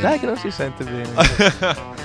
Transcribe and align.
Dai 0.00 0.18
che 0.18 0.26
non 0.26 0.36
si 0.36 0.50
sente 0.50 0.84
bene. 0.84 1.90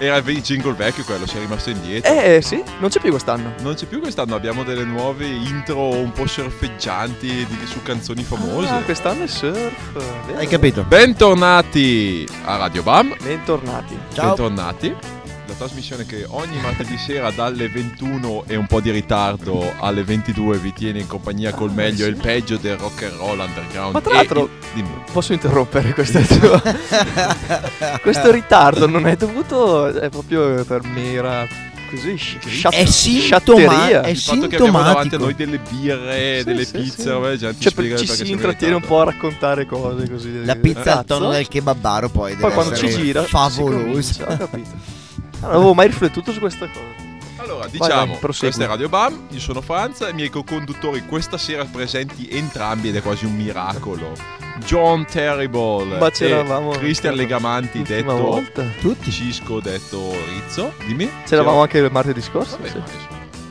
Era 0.00 0.16
il 0.18 0.42
jingle 0.42 0.74
vecchio 0.74 1.02
quello, 1.02 1.26
si 1.26 1.36
è 1.36 1.40
rimasto 1.40 1.70
indietro. 1.70 2.12
eh 2.12 2.40
sì, 2.40 2.62
non 2.78 2.88
c'è 2.88 3.00
più 3.00 3.10
quest'anno. 3.10 3.54
Non 3.62 3.74
c'è 3.74 3.86
più 3.86 4.00
quest'anno, 4.00 4.36
abbiamo 4.36 4.62
delle 4.62 4.84
nuove 4.84 5.26
intro 5.26 5.88
un 5.88 6.12
po' 6.12 6.24
surfeggianti 6.24 7.26
di- 7.26 7.66
su 7.66 7.82
canzoni 7.82 8.22
famose. 8.22 8.68
Ah, 8.68 8.80
quest'anno 8.82 9.24
è 9.24 9.26
surf. 9.26 9.92
vero. 10.24 10.38
Hai 10.38 10.46
capito? 10.46 10.84
Bentornati 10.84 12.24
a 12.44 12.56
Radio 12.58 12.84
Bam. 12.84 13.16
Bentornati. 13.20 13.98
Ciao. 14.12 14.26
Bentornati. 14.28 14.94
La 15.48 15.54
trasmissione 15.54 16.04
che 16.04 16.26
ogni 16.28 16.60
martedì 16.60 16.98
sera 16.98 17.30
dalle 17.30 17.70
21 17.70 18.44
e 18.46 18.54
un 18.56 18.66
po' 18.66 18.80
di 18.80 18.90
ritardo 18.90 19.72
alle 19.78 20.04
22 20.04 20.58
vi 20.58 20.74
tiene 20.74 21.00
in 21.00 21.06
compagnia 21.06 21.52
col 21.52 21.72
meglio 21.72 22.04
e 22.04 22.08
il 22.10 22.16
peggio 22.16 22.58
del 22.58 22.76
rock 22.76 23.04
and 23.04 23.14
roll 23.16 23.38
underground. 23.38 23.94
Ma 23.94 24.00
tra 24.02 24.10
e 24.10 24.14
l'altro- 24.16 24.48
dimmi. 24.74 24.90
Posso 25.10 25.32
interrompere 25.32 25.94
questo 25.94 26.20
tuo? 26.20 26.60
questo 28.02 28.30
ritardo 28.30 28.86
non 28.86 29.06
è 29.06 29.16
dovuto, 29.16 29.86
è 29.86 30.10
proprio 30.10 30.62
per 30.66 30.82
mera 30.82 31.46
così 31.88 32.16
sci- 32.16 32.38
sciat- 32.46 32.74
È 32.74 32.84
sintoma- 32.84 34.02
è 34.02 34.08
Il 34.10 34.18
fatto 34.18 34.46
che 34.48 34.56
abbiamo 34.56 34.82
davanti 34.82 35.14
a 35.14 35.18
noi 35.18 35.34
delle 35.34 35.58
birre, 35.66 36.38
Sì, 36.40 36.44
delle 36.44 36.64
sì, 36.66 36.72
pizze, 36.72 37.02
sì. 37.02 37.08
vabbè, 37.08 37.38
Cioè, 37.38 37.96
ci 37.96 38.06
si 38.06 38.30
intrattiene 38.30 38.74
un 38.74 38.82
po' 38.82 39.00
a 39.00 39.04
raccontare 39.04 39.64
cose 39.64 40.10
così. 40.10 40.44
La 40.44 40.56
pizza 40.56 40.98
al 40.98 41.04
tono 41.06 41.30
del 41.30 41.48
kebabaro 41.48 42.10
poi 42.10 42.34
Poi 42.34 42.40
deve 42.42 42.52
quando 42.52 42.76
ci 42.76 42.88
gira 42.90 43.22
favoloso. 43.22 44.24
ho 44.24 44.36
capito. 44.36 45.06
Non 45.40 45.50
avevo 45.50 45.74
mai 45.74 45.86
riflettuto 45.88 46.32
su 46.32 46.38
questa 46.40 46.66
cosa. 46.66 47.06
Allora, 47.36 47.60
Vai, 47.68 47.70
diciamo, 47.70 48.06
vai, 48.12 48.16
prosegui. 48.18 48.46
questa 48.46 48.64
è 48.64 48.66
Radio 48.66 48.88
Bam, 48.88 49.26
io 49.30 49.38
sono 49.38 49.60
Franza, 49.60 50.08
i 50.08 50.12
miei 50.12 50.28
co-conduttori 50.28 51.04
questa 51.06 51.38
sera 51.38 51.64
presenti 51.64 52.28
entrambi 52.30 52.88
ed 52.88 52.96
è 52.96 53.02
quasi 53.02 53.24
un 53.26 53.36
miracolo. 53.36 54.12
John 54.64 55.04
Terrible 55.06 55.98
Ma 55.98 56.08
e 56.08 56.10
c'eravamo 56.10 56.70
Christian 56.70 57.14
Legamanti 57.14 57.82
detto 57.82 58.16
volta. 58.16 58.64
Tutti. 58.80 59.12
Cisco 59.12 59.60
detto 59.60 60.10
Rizzo, 60.26 60.72
dimmi. 60.84 61.08
C'eravamo 61.24 61.60
anche 61.60 61.78
il 61.78 61.88
martedì 61.92 62.20
scorso. 62.20 62.56
Vabbè, 62.56 62.68
sì. 62.70 62.78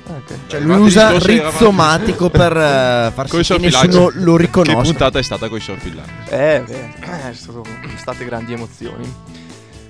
Ah, 0.10 0.16
ok. 0.18 0.34
Cioè 0.48 0.60
lui 0.60 0.76
usa 0.80 1.18
rizzomatico 1.18 2.30
per 2.30 2.52
eh, 2.58 3.12
far 3.14 3.30
sì 3.30 3.54
che 3.54 3.58
nessuno 3.60 4.10
lo 4.14 4.36
Che 4.36 4.42
riconosca. 4.42 4.82
puntata 4.82 5.20
è 5.20 5.24
stata 5.24 5.48
con 5.48 5.58
i 5.58 5.62
surfilanti? 5.62 6.12
Eh, 6.30 6.64
beh, 6.68 7.32
stato- 7.34 7.64
state 7.96 8.26
grandi 8.26 8.52
emozioni. 8.52 9.14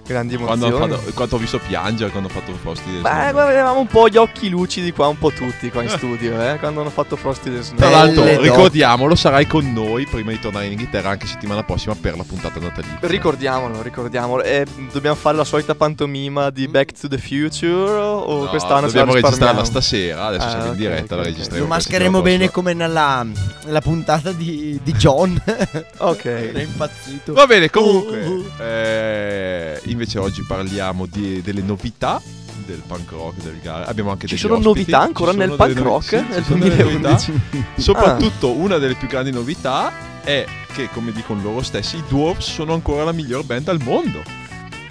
Grandi 0.07 0.37
Quando, 0.37 0.65
emozioni. 0.67 0.93
ho 0.93 0.97
fatto- 0.97 1.13
quando 1.13 1.35
ho 1.35 1.39
visto 1.39 1.59
piangere 1.59 2.09
quando 2.11 2.29
ho 2.29 2.31
fatto 2.31 2.53
Frosty 2.53 2.91
del 2.91 3.01
Beh, 3.01 3.09
Snowman. 3.09 3.31
guarda, 3.33 3.51
avevamo 3.51 3.79
un 3.81 3.87
po' 3.87 4.07
gli 4.07 4.15
occhi 4.17 4.47
lucidi 4.49 4.91
qua, 4.91 5.07
un 5.07 5.17
po' 5.17 5.31
tutti 5.31 5.69
qua 5.69 5.83
in 5.83 5.89
studio, 5.89 6.41
eh, 6.41 6.57
quando 6.59 6.79
hanno 6.81 6.89
fatto 6.89 7.15
Frosty 7.17 7.51
the 7.53 7.61
Snow. 7.61 7.77
Tra 7.77 7.89
l'altro, 7.89 8.23
Belle 8.23 8.39
ricordiamolo, 8.41 9.15
sarai 9.15 9.45
con 9.47 9.71
noi 9.73 10.05
prima 10.07 10.31
di 10.31 10.39
tornare 10.39 10.65
in 10.65 10.71
Inghilterra 10.71 11.09
anche 11.09 11.27
settimana 11.27 11.63
prossima 11.63 11.95
per 11.99 12.15
la 12.15 12.23
puntata 12.23 12.59
natalizia. 12.59 12.97
Ricordiamolo, 13.01 13.81
ricordiamolo. 13.81 14.43
Eh, 14.43 14.65
dobbiamo 14.91 15.15
fare 15.17 15.35
la 15.37 15.43
solita 15.43 15.75
pantomima 15.75 16.49
di 16.49 16.67
Back 16.67 16.97
to 16.99 17.07
the 17.09 17.17
Future 17.17 17.91
o 17.91 18.43
No, 18.43 18.49
quest'anno 18.49 18.87
ce 18.89 18.97
la 18.97 19.03
dobbiamo 19.03 19.13
registrarla 19.13 19.63
stasera, 19.65 20.25
adesso 20.27 20.45
Ah, 20.45 20.49
siamo 20.49 20.65
in 20.65 20.71
ok, 20.71 20.75
diretta, 20.77 21.03
ok, 21.03 21.09
la 21.11 21.17
ok. 21.17 21.25
registriamo. 21.25 21.63
Lo 21.63 21.69
mascheremo 21.69 22.21
bene 22.21 22.49
come 22.49 22.73
nella, 22.73 23.25
nella 23.65 23.81
puntata 23.81 24.31
di, 24.31 24.79
di 24.81 24.93
John. 24.93 25.41
Ok. 25.99 26.25
Era 26.25 26.61
impazzito. 26.61 27.33
Va 27.33 27.45
bene, 27.47 27.69
comunque, 27.69 28.23
Uh, 28.23 28.31
uh. 28.31 28.45
eh, 28.61 29.81
invece 29.97 30.19
oggi 30.19 30.43
parliamo 30.43 31.05
di- 31.05 31.41
delle 31.41 31.61
novità 31.61 32.21
del 32.65 32.81
punk 32.85 33.11
rock 33.11 33.41
del 33.41 33.59
gara. 33.61 33.85
Abbiamo 33.87 34.11
anche 34.11 34.27
Ci 34.27 34.37
sono 34.37 34.55
ospiti. 34.55 34.67
novità 34.79 34.99
ancora 35.01 35.31
nel 35.31 35.53
punk 35.53 35.77
rock 35.79 36.03
sì, 36.05 36.15
nel 36.15 36.25
ci 36.37 36.43
sono 36.43 36.59
delle 36.63 36.83
novità. 36.83 37.15
2011? 37.15 37.31
Soprattutto 37.81 38.51
una 38.51 38.77
delle 38.77 38.95
più 38.95 39.07
grandi 39.07 39.31
novità 39.31 39.91
è 40.23 40.45
che, 40.73 40.89
come 40.93 41.11
dicono 41.11 41.41
loro 41.41 41.61
stessi, 41.63 41.97
i 41.97 42.03
Dwarfs 42.07 42.51
sono 42.51 42.73
ancora 42.73 43.03
la 43.03 43.11
miglior 43.11 43.43
band 43.43 43.67
al 43.69 43.81
mondo. 43.81 44.21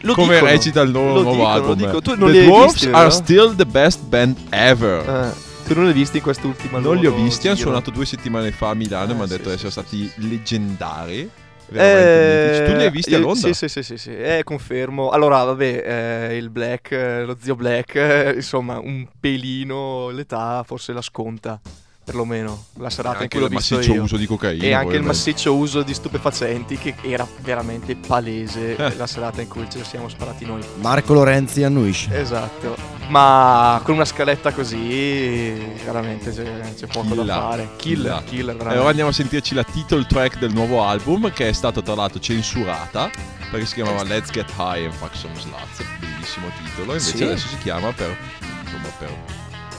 Lo 0.01 0.15
come 0.15 0.35
dicono. 0.35 0.51
recita 0.51 0.81
il 0.83 0.91
loro 0.91 1.15
Lo 1.15 1.23
nuovo 1.23 1.31
dicono, 1.37 1.49
album. 1.53 1.69
lo 1.69 1.75
dicono. 1.75 2.01
Tu 2.01 2.15
non 2.17 2.31
The 2.33 2.39
li 2.41 2.47
Dwarfs 2.47 2.73
visti, 2.73 2.87
are 2.87 2.93
vero? 2.97 3.11
still 3.11 3.57
the 3.57 3.67
best 3.67 4.01
band 4.05 4.37
ever. 4.51 5.09
Eh, 5.09 5.35
tu 5.67 5.75
non 5.75 5.85
li 5.85 5.91
hai 5.91 5.95
visti 5.97 6.17
in 6.19 6.23
quest'ultima 6.23 6.79
Non 6.79 6.97
li 6.97 7.07
ho 7.07 7.13
visti, 7.15 7.49
hanno 7.49 7.57
suonato 7.57 7.91
due 7.91 8.07
settimane 8.07 8.53
fa 8.53 8.69
a 8.71 8.75
Milano 8.75 9.09
e 9.09 9.11
Eh, 9.11 9.15
mi 9.15 9.21
hanno 9.23 9.27
sì, 9.31 9.37
detto 9.37 9.51
di 9.51 9.59
sì, 9.59 9.67
essere 9.67 9.85
sì, 9.87 10.07
stati 10.09 10.29
leggendari. 10.29 11.31
Eh. 11.73 12.65
Tu 12.67 12.73
li 12.77 12.83
hai 12.85 12.91
visti 12.91 13.15
a 13.15 13.19
Londra? 13.19 13.53
Sì, 13.53 13.55
sì, 13.55 13.69
sì, 13.69 13.83
sì, 13.83 13.97
sì. 13.99 14.17
Eh, 14.17 14.43
confermo. 14.45 15.11
Allora, 15.11 15.43
vabbè, 15.45 16.29
eh, 16.31 16.37
il 16.37 16.51
Black, 16.51 16.93
eh, 16.93 17.25
lo 17.25 17.37
zio 17.41 17.57
Black, 17.57 17.95
eh, 17.97 18.33
insomma, 18.37 18.79
un 18.79 19.07
pelino 19.19 20.11
l'età 20.11 20.63
forse 20.65 20.93
la 20.93 21.03
sconta, 21.03 21.61
perlomeno, 22.07 22.67
la 22.75 22.89
serata 22.89 23.25
in 23.25 23.29
cui 23.29 23.41
l'ho 23.41 23.47
il 23.47 23.51
visto 23.51 23.75
massiccio 23.75 23.95
io. 23.95 24.03
uso 24.05 24.17
di 24.17 24.27
cocaina. 24.27 24.63
E 24.65 24.73
anche 24.73 24.95
il 24.95 25.03
massiccio 25.03 25.55
uso 25.57 25.83
di 25.83 25.93
stupefacenti 25.93 26.79
che 26.79 26.95
era 27.03 27.27
veramente 27.41 27.97
palese 27.97 28.77
Eh. 28.77 28.95
la 28.97 29.09
serata 29.09 29.41
in 29.43 29.49
cui 29.49 29.67
ce 29.69 29.79
la 29.79 29.85
siamo 29.85 30.09
sparati 30.09 30.45
noi. 30.47 30.61
Marco 30.81 31.13
Lorenzi 31.15 31.65
annuisce. 31.65 32.17
Esatto. 32.17 32.77
Ma 33.09 33.81
con 33.83 33.95
una 33.97 34.05
scaletta 34.05 34.53
così 34.53 35.53
veramente 35.85 36.33
c'è, 36.33 36.75
c'è 36.77 36.87
poco 36.87 37.09
da 37.15 37.23
Killer. 37.23 37.27
fare. 37.37 37.69
Killer, 37.77 37.77
Killer. 37.77 38.25
killer, 38.25 38.55
E 38.55 38.55
ora 38.55 38.65
veramente. 38.65 38.89
andiamo 38.89 39.11
a 39.11 39.13
sentirci 39.13 39.55
la 39.55 39.65
title 39.65 40.07
track 40.07 40.39
del 40.39 40.53
nuovo 40.53 40.85
album 40.85 41.33
che 41.33 41.49
è 41.49 41.53
stato 41.53 41.83
tra 41.83 41.95
l'altro 41.97 42.21
censurata 42.21 43.11
perché 43.51 43.67
si 43.67 43.75
chiamava 43.75 44.03
Let's 44.05 44.31
Get 44.31 44.49
High 44.57 44.85
and 44.85 44.93
Fuck 44.93 45.17
Some 45.17 45.35
Sluts, 45.35 45.83
bellissimo 46.01 46.47
titolo, 46.65 46.93
invece 46.95 47.17
Sì. 47.17 47.23
adesso 47.25 47.47
si 47.49 47.59
chiama 47.59 47.93
per, 47.93 48.17
insomma, 48.65 48.89
per 48.99 49.09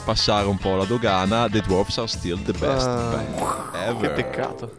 passare 0.08 0.46
un 0.46 0.56
po' 0.56 0.74
la 0.74 0.86
dogana 0.86 1.48
The 1.50 1.60
Dwarfs 1.60 1.98
are 1.98 2.08
still 2.08 2.38
the 2.42 2.54
best 2.54 2.86
Ah, 2.88 3.10
band 3.12 3.34
Che 4.00 4.06
ever. 4.06 4.14
peccato. 4.14 4.70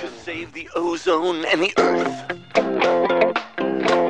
to 0.00 0.08
save 0.24 0.50
the 0.54 0.68
ozone 0.74 1.44
and 1.52 1.62
the 1.62 1.72
earth 1.78 2.24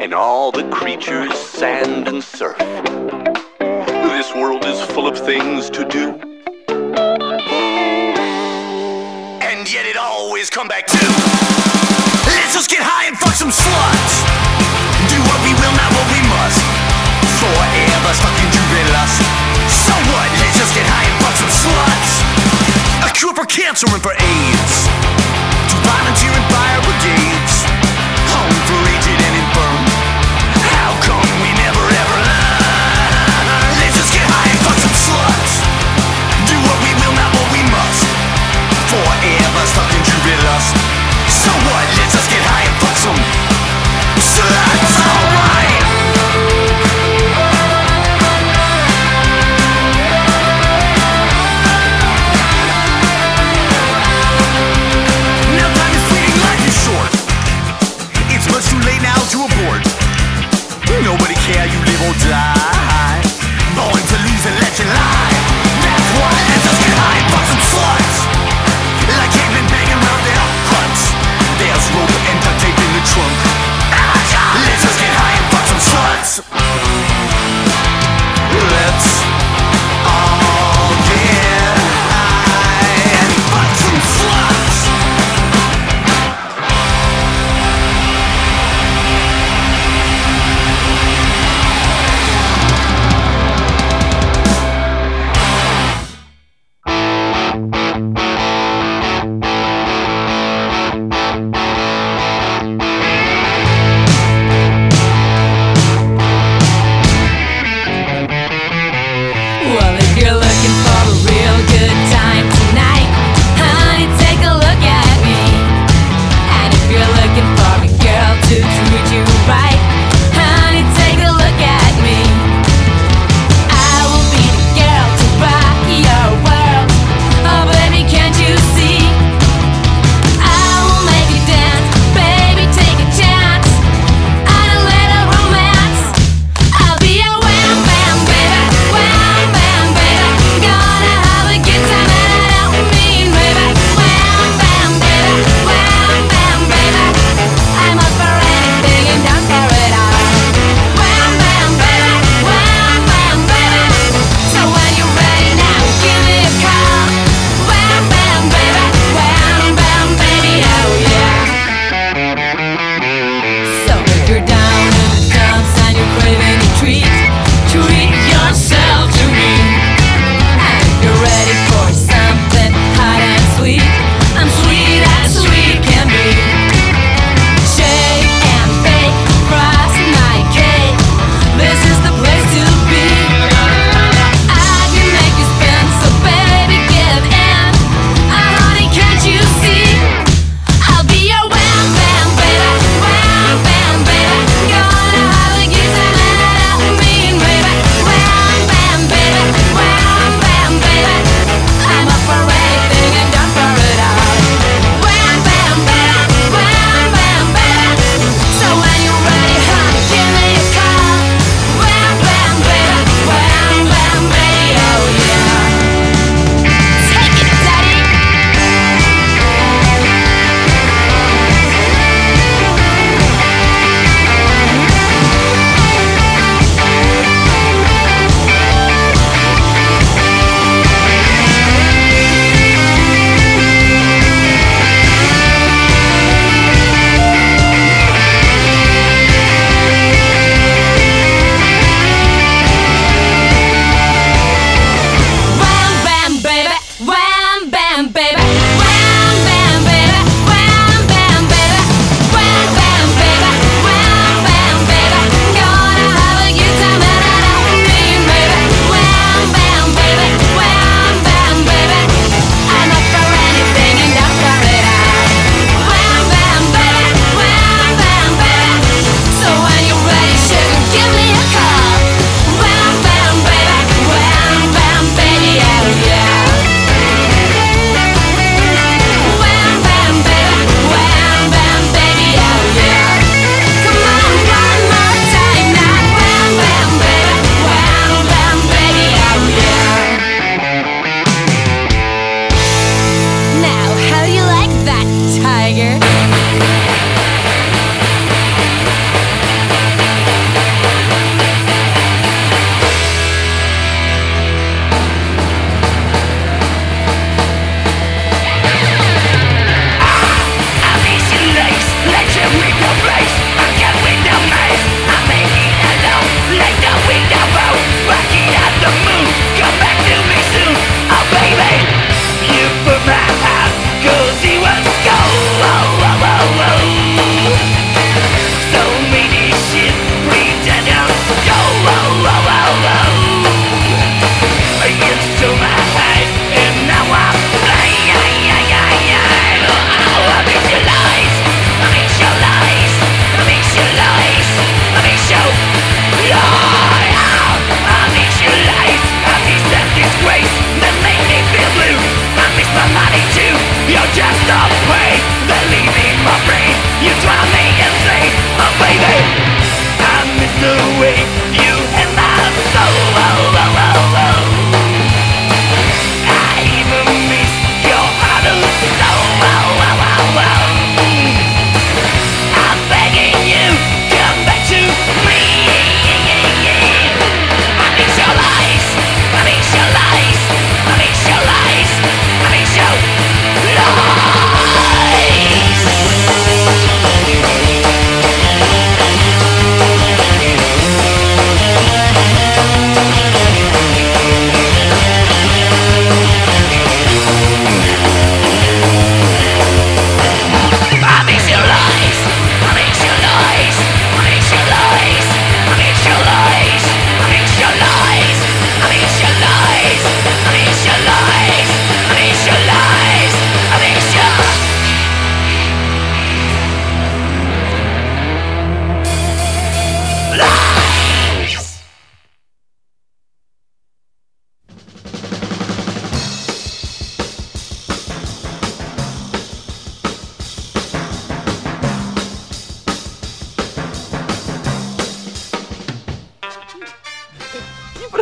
and 0.03 0.15
all 0.15 0.51
the 0.51 0.65
creatures, 0.71 1.31
sand 1.37 2.09
and 2.09 2.23
surf. 2.23 2.57
This 4.17 4.33
world 4.35 4.65
is 4.65 4.81
full 4.95 5.07
of 5.07 5.19
things 5.19 5.69
to 5.69 5.85
do. 5.85 6.15
And 9.45 9.69
yet 9.71 9.85
it 9.85 9.99
always 9.99 10.49
come 10.49 10.69
back 10.69 10.87
to 10.87 10.97
Let's 12.25 12.55
just 12.55 12.71
get 12.71 12.81
high 12.81 13.05
and 13.09 13.17
fuck 13.19 13.35
some 13.35 13.51
sluts. 13.53 14.15
Do 15.13 15.19
what 15.29 15.39
we 15.45 15.53
will, 15.61 15.75
not 15.77 15.91
what 15.93 16.07
we 16.17 16.21
must. 16.33 16.65
Forever 17.45 18.13
stuck 18.17 18.37
in 18.41 18.49
jury 18.57 18.85
lust. 18.97 19.21
So 19.85 19.93
what? 20.13 20.36
Cure 23.17 23.33
for 23.33 23.47
cancer 23.47 23.87
and 23.89 24.03
for 24.03 24.13
AIDS. 24.13 24.75
To 25.73 25.77
volunteer 25.89 26.33
in 26.37 26.45
fire 26.53 26.86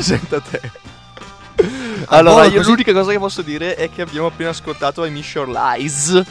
presenta 0.04 0.40
te? 0.40 0.60
Allora, 2.06 2.42
volo 2.42 2.48
io 2.48 2.56
così- 2.56 2.68
l'unica 2.70 2.92
cosa 2.92 3.12
che 3.12 3.18
posso 3.18 3.40
dire 3.40 3.76
è 3.76 3.88
che 3.88 4.02
abbiamo 4.02 4.26
appena 4.26 4.50
ascoltato 4.50 5.04
I 5.04 5.10
Miss 5.10 5.32
Your 5.34 5.48
Lies 5.48 6.22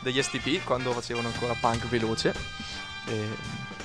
degli 0.00 0.20
STP 0.20 0.62
quando 0.64 0.92
facevano 0.92 1.28
ancora 1.28 1.54
punk 1.58 1.86
veloce. 1.88 2.34
E, 3.06 3.28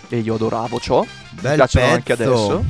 e 0.10 0.18
io 0.18 0.34
adoravo 0.36 0.80
ciò. 0.80 1.02
Mi 1.04 1.10
Bel 1.42 1.56
piacciono 1.56 1.86
anche 1.94 2.16
pezzo. 2.16 2.34
adesso. 2.34 2.66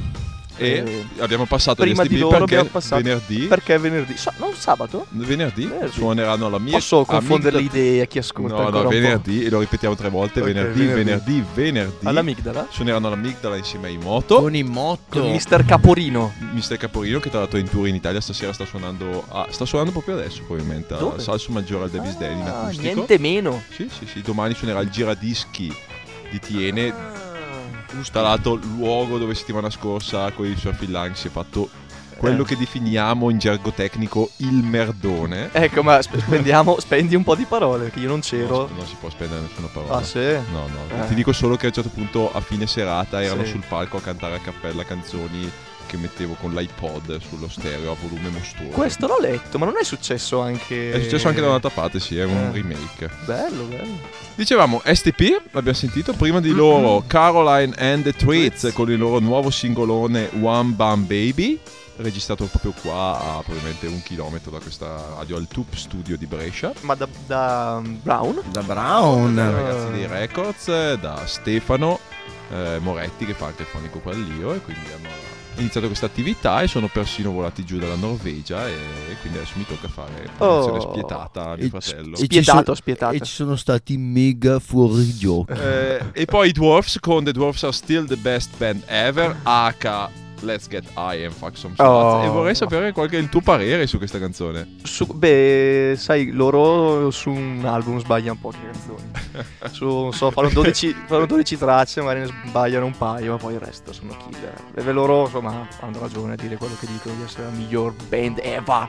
E 0.59 1.05
abbiamo 1.19 1.45
passato 1.45 1.81
prima 1.83 2.03
gli 2.03 2.07
di 2.09 2.15
STP 2.17 2.21
loro 2.31 2.45
perché 2.45 2.69
passato 2.69 3.01
venerdì, 3.01 3.37
Perché 3.47 3.77
venerdì? 3.77 4.17
Sa- 4.17 4.33
non 4.37 4.53
sabato? 4.53 5.05
venerdì 5.11 5.65
Venerdì. 5.65 5.91
suoneranno 5.93 6.45
alla 6.47 6.59
mia 6.59 6.73
Posso 6.73 7.05
confondere 7.05 7.57
le 7.57 7.63
idee 7.63 8.01
a 8.01 8.05
chi 8.05 8.17
ascolta 8.17 8.69
No, 8.69 8.69
no, 8.69 8.87
venerdì 8.89 9.43
e 9.45 9.49
lo 9.49 9.59
ripetiamo 9.59 9.95
tre 9.95 10.09
volte, 10.09 10.39
Ok, 10.41 10.45
venerdì, 10.47 10.79
venerdì. 10.85 11.03
venerdì, 11.03 11.43
venerdì. 11.53 12.05
All'amigdala? 12.07 12.67
Suoneranno 12.69 13.07
all'amigdala 13.07 13.55
insieme 13.55 13.87
ai 13.87 13.97
Moto. 13.97 14.39
Con 14.41 14.55
i 14.55 14.63
motto. 14.63 15.19
Con 15.21 15.31
Mister 15.31 15.63
Caporino. 15.65 16.33
Mister 16.53 16.77
Caporino 16.77 17.19
che 17.19 17.29
tra 17.29 17.39
l'altro 17.39 17.57
è 17.57 17.61
in 17.61 17.69
tour 17.69 17.87
in 17.87 17.95
Italia 17.95 18.19
stasera 18.21 18.51
sta 18.53 18.65
suonando 18.65 19.23
a- 19.29 19.47
sta 19.49 19.65
suonando 19.65 19.91
proprio 19.91 20.15
adesso 20.15 20.43
probabilmente 20.45 20.95
Dove? 20.97 21.15
al 21.15 21.21
Salso 21.21 21.51
Maggiore 21.51 21.85
al 21.85 21.89
Davis 21.89 22.17
Day 22.17 22.33
in 22.33 22.41
Ah, 22.41 22.61
acustico 22.61 22.93
niente 22.93 23.17
meno. 23.19 23.61
sì 23.73 23.87
sì 23.89 24.05
sì 24.05 24.21
domani 24.21 24.53
suonerà 24.53 24.79
il 24.81 24.89
giradischi 24.89 25.73
di 26.31 26.39
Tiene 26.39 26.89
Ah. 26.89 27.27
L'altro 28.13 28.55
luogo 28.55 29.17
dove 29.17 29.33
settimana 29.35 29.69
scorsa 29.69 30.31
con 30.31 30.45
i 30.45 30.55
suoi 30.57 30.73
fillang 30.73 31.13
si 31.13 31.27
è 31.27 31.29
fatto 31.29 31.69
quello 32.17 32.43
Eh. 32.43 32.45
che 32.45 32.57
definiamo 32.57 33.29
in 33.29 33.37
gergo 33.37 33.71
tecnico 33.71 34.29
il 34.37 34.61
merdone 34.61 35.49
Ecco, 35.53 35.83
ma 35.83 36.01
sp- 36.01 36.17
spendiamo, 36.19 36.77
spendi 36.79 37.15
un 37.15 37.23
po' 37.23 37.33
di 37.35 37.45
parole, 37.45 37.89
che 37.91 37.99
io 37.99 38.09
non 38.09 38.19
c'ero. 38.19 38.67
si- 38.67 38.73
non 38.75 38.85
si 38.85 38.95
può 38.99 39.09
spendere 39.09 39.41
nessuna 39.41 39.67
parola 39.71 39.95
Ah, 39.95 40.03
sì? 40.03 40.19
No, 40.19 40.67
no, 40.67 41.03
Eh. 41.03 41.07
ti 41.07 41.13
dico 41.15 41.31
solo 41.31 41.55
che 41.55 41.65
a 41.65 41.67
un 41.69 41.73
certo 41.75 41.89
punto 41.89 42.29
a 42.33 42.41
fine 42.41 42.67
serata 42.67 43.23
erano 43.23 43.45
Sì. 43.45 43.51
sul 43.51 43.63
palco 43.67 43.97
a 43.97 44.01
cantare 44.01 44.35
a 44.35 44.39
cappella 44.39 44.83
canzoni 44.83 45.49
che 45.89 45.97
mettevo 45.97 46.35
con 46.35 46.53
l'iPod 46.53 47.19
sullo 47.19 47.49
stereo 47.49 47.91
a 47.91 47.95
volume 47.99 48.29
mostruoso. 48.29 48.75
Questo 48.75 49.07
l'ho 49.07 49.19
letto, 49.19 49.57
ma 49.57 49.65
non 49.65 49.73
è 49.79 49.83
successo 49.83 50.39
anche. 50.39 50.91
È 50.91 51.01
successo 51.01 51.27
anche 51.27 51.41
da 51.41 51.47
un'altra 51.47 51.71
parte, 51.71 51.99
sì, 51.99 52.17
è 52.19 52.23
un 52.25 52.37
Eh. 52.37 52.51
remake. 52.51 53.09
Bello, 53.25 53.63
bello. 53.63 53.97
Dicevamo 54.35 54.81
STP, 54.85 55.41
l'abbiamo 55.51 55.77
sentito, 55.77 56.13
prima 56.13 56.39
di 56.39 56.51
loro 56.51 57.03
Caroline 57.07 57.73
and 57.77 58.03
the 58.03 58.13
Tweets 58.13 58.71
con 58.73 58.89
il 58.91 58.97
loro 58.99 59.19
nuovo 59.19 59.49
singolone 59.49 60.29
One 60.41 60.69
Bum 60.73 61.05
Baby, 61.07 61.59
registrato 61.97 62.45
proprio 62.45 62.73
qua 62.81 63.19
a 63.19 63.41
probabilmente 63.43 63.87
un 63.87 64.01
chilometro 64.03 64.51
da 64.51 64.59
questa 64.59 65.15
radio 65.17 65.35
al 65.35 65.47
Tube 65.47 65.75
Studio 65.75 66.15
di 66.17 66.25
Brescia. 66.27 66.71
Ma 66.81 66.93
da, 66.95 67.07
da 67.25 67.81
Brown? 67.83 68.41
Da 68.51 68.61
Brown. 68.61 69.35
ragazzi 69.35 69.91
dei 69.91 70.05
Records, 70.07 70.93
da 70.93 71.25
Stefano 71.25 71.99
eh, 72.51 72.77
Moretti 72.79 73.25
che 73.25 73.33
fa 73.33 73.47
anche 73.47 73.63
il 73.63 73.67
fonico 73.67 73.99
qua 73.99 74.13
all'Io 74.13 74.53
e 74.53 74.61
quindi 74.61 74.85
hanno 74.91 75.09
iniziato 75.59 75.87
questa 75.87 76.05
attività 76.05 76.61
e 76.61 76.67
sono 76.67 76.87
persino 76.87 77.31
volati 77.31 77.63
giù 77.65 77.77
dalla 77.77 77.95
Norvegia 77.95 78.67
e, 78.67 78.71
e 78.71 79.15
quindi 79.21 79.37
adesso 79.39 79.53
mi 79.57 79.65
tocca 79.65 79.87
fare 79.87 80.29
promozione 80.37 80.77
Oh. 80.79 80.91
spietata 80.91 81.49
a 81.51 81.55
mio 81.55 81.65
E- 81.65 81.69
fratello. 81.69 82.13
e 82.15 82.17
ci 82.19 82.25
Spietato, 82.25 82.63
sono- 82.63 82.75
spietato. 82.75 83.15
E 83.15 83.19
ci 83.19 83.31
sono 83.33 83.55
stati 83.55 83.97
mega 83.97 84.59
fuori 84.59 85.15
gioco. 85.15 85.51
Eh, 85.53 86.03
e 86.13 86.25
poi 86.25 86.49
i 86.49 86.51
Dwarfs 86.51 86.97
con 86.99 87.23
The 87.23 87.31
Dwarfs 87.31 87.63
Are 87.63 87.73
Still 87.73 88.05
the 88.07 88.15
Best 88.17 88.51
Band 88.57 88.83
Ever, 88.87 89.35
H 89.43 90.09
Let's 90.41 90.67
Get 90.67 90.85
High 90.95 91.25
and 91.25 91.33
Fuck 91.33 91.57
Some 91.57 91.75
Sluts. 91.75 91.87
Oh. 91.87 92.23
E 92.23 92.27
vorrei 92.29 92.55
sapere 92.55 92.91
qualche 92.91 93.17
il 93.17 93.29
tuo 93.29 93.41
parere 93.41 93.87
su 93.87 93.97
questa 93.97 94.19
canzone. 94.19 94.75
Su- 94.83 95.05
beh, 95.05 95.95
sai, 95.97 96.31
loro 96.31 97.11
su 97.11 97.29
un 97.29 97.63
album 97.65 97.99
sbagliano 97.99 98.37
poche 98.39 98.57
canzoni. 98.71 99.11
su, 99.71 99.85
non 99.85 100.13
so, 100.13 100.31
fanno 100.31 100.49
12, 100.49 100.95
fanno 101.05 101.25
12 101.25 101.57
tracce, 101.57 102.01
magari 102.01 102.29
ne 102.29 102.33
sbagliano 102.47 102.85
un 102.85 102.97
paio, 102.97 103.31
ma 103.31 103.37
poi 103.37 103.53
il 103.53 103.59
resto 103.59 103.93
sono 103.93 104.15
killer. 104.17 104.53
E 104.73 104.91
loro, 104.91 105.25
insomma, 105.25 105.67
hanno 105.79 105.99
ragione 105.99 106.33
a 106.33 106.35
dire 106.35 106.57
quello 106.57 106.75
che 106.79 106.87
dicono 106.87 107.15
di 107.15 107.23
essere 107.23 107.43
la 107.43 107.51
miglior 107.51 107.93
band 108.07 108.39
ever. 108.41 108.87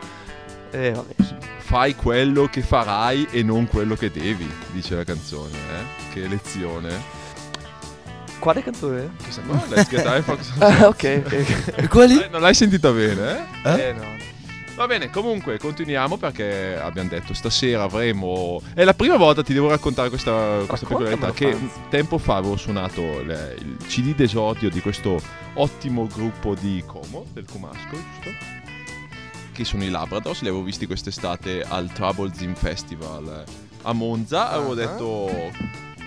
E 0.71 0.92
vabbè, 0.92 1.14
sì. 1.19 1.35
Fai 1.59 1.95
quello 1.95 2.47
che 2.47 2.62
farai 2.62 3.28
e 3.30 3.42
non 3.42 3.66
quello 3.69 3.95
che 3.95 4.11
devi, 4.11 4.49
dice 4.73 4.97
la 4.97 5.04
canzone. 5.04 5.52
Eh? 5.52 6.12
Che 6.12 6.26
lezione. 6.26 7.20
Quale 8.40 8.62
canzone? 8.62 9.11
Questa 9.23 9.42
qua, 9.42 9.62
Let's 9.68 9.88
Get 9.90 10.04
High 10.04 10.25
Some 10.25 10.38
Ah, 10.64 10.87
ok. 10.88 11.23
ok. 11.26 11.73
E 11.76 11.88
quelli? 11.88 12.20
Eh, 12.23 12.28
Non 12.28 12.40
l'hai 12.40 12.54
sentita 12.54 12.90
bene, 12.90 13.47
eh? 13.62 13.70
Eh, 13.88 13.92
no. 13.92 14.18
Va 14.76 14.87
bene, 14.87 15.11
comunque 15.11 15.59
continuiamo 15.59 16.16
perché 16.16 16.78
abbiamo 16.80 17.11
detto 17.11 17.35
stasera 17.35 17.82
avremo... 17.82 18.62
È 18.73 18.82
la 18.82 18.94
prima 18.94 19.16
volta 19.18 19.42
ti 19.42 19.52
devo 19.52 19.68
raccontare 19.68 20.09
questa, 20.09 20.62
questa 20.66 20.87
peculiarità 20.87 21.32
che 21.32 21.52
Franz. 21.54 21.73
tempo 21.90 22.16
fa 22.16 22.37
avevo 22.37 22.56
suonato 22.56 23.23
le- 23.23 23.56
il 23.59 23.76
CD 23.87 24.14
d'esordio 24.14 24.70
di 24.70 24.80
questo 24.80 25.20
ottimo 25.54 26.06
gruppo 26.06 26.54
di 26.54 26.82
Como, 26.87 27.26
del 27.35 27.44
Comasco, 27.44 27.90
giusto? 27.90 28.30
Che 29.52 29.64
sono 29.66 29.85
i 29.85 29.90
Labradors, 29.90 30.40
li 30.40 30.49
avevo 30.49 30.62
visti 30.62 30.87
quest'estate 30.87 31.62
al 31.62 31.92
Trouble 31.92 32.30
Zim 32.35 32.54
Festival 32.54 33.44
a 33.82 33.92
Monza, 33.92 34.50
avevo 34.50 34.73
Ah. 34.73 34.75
detto... 34.76 35.28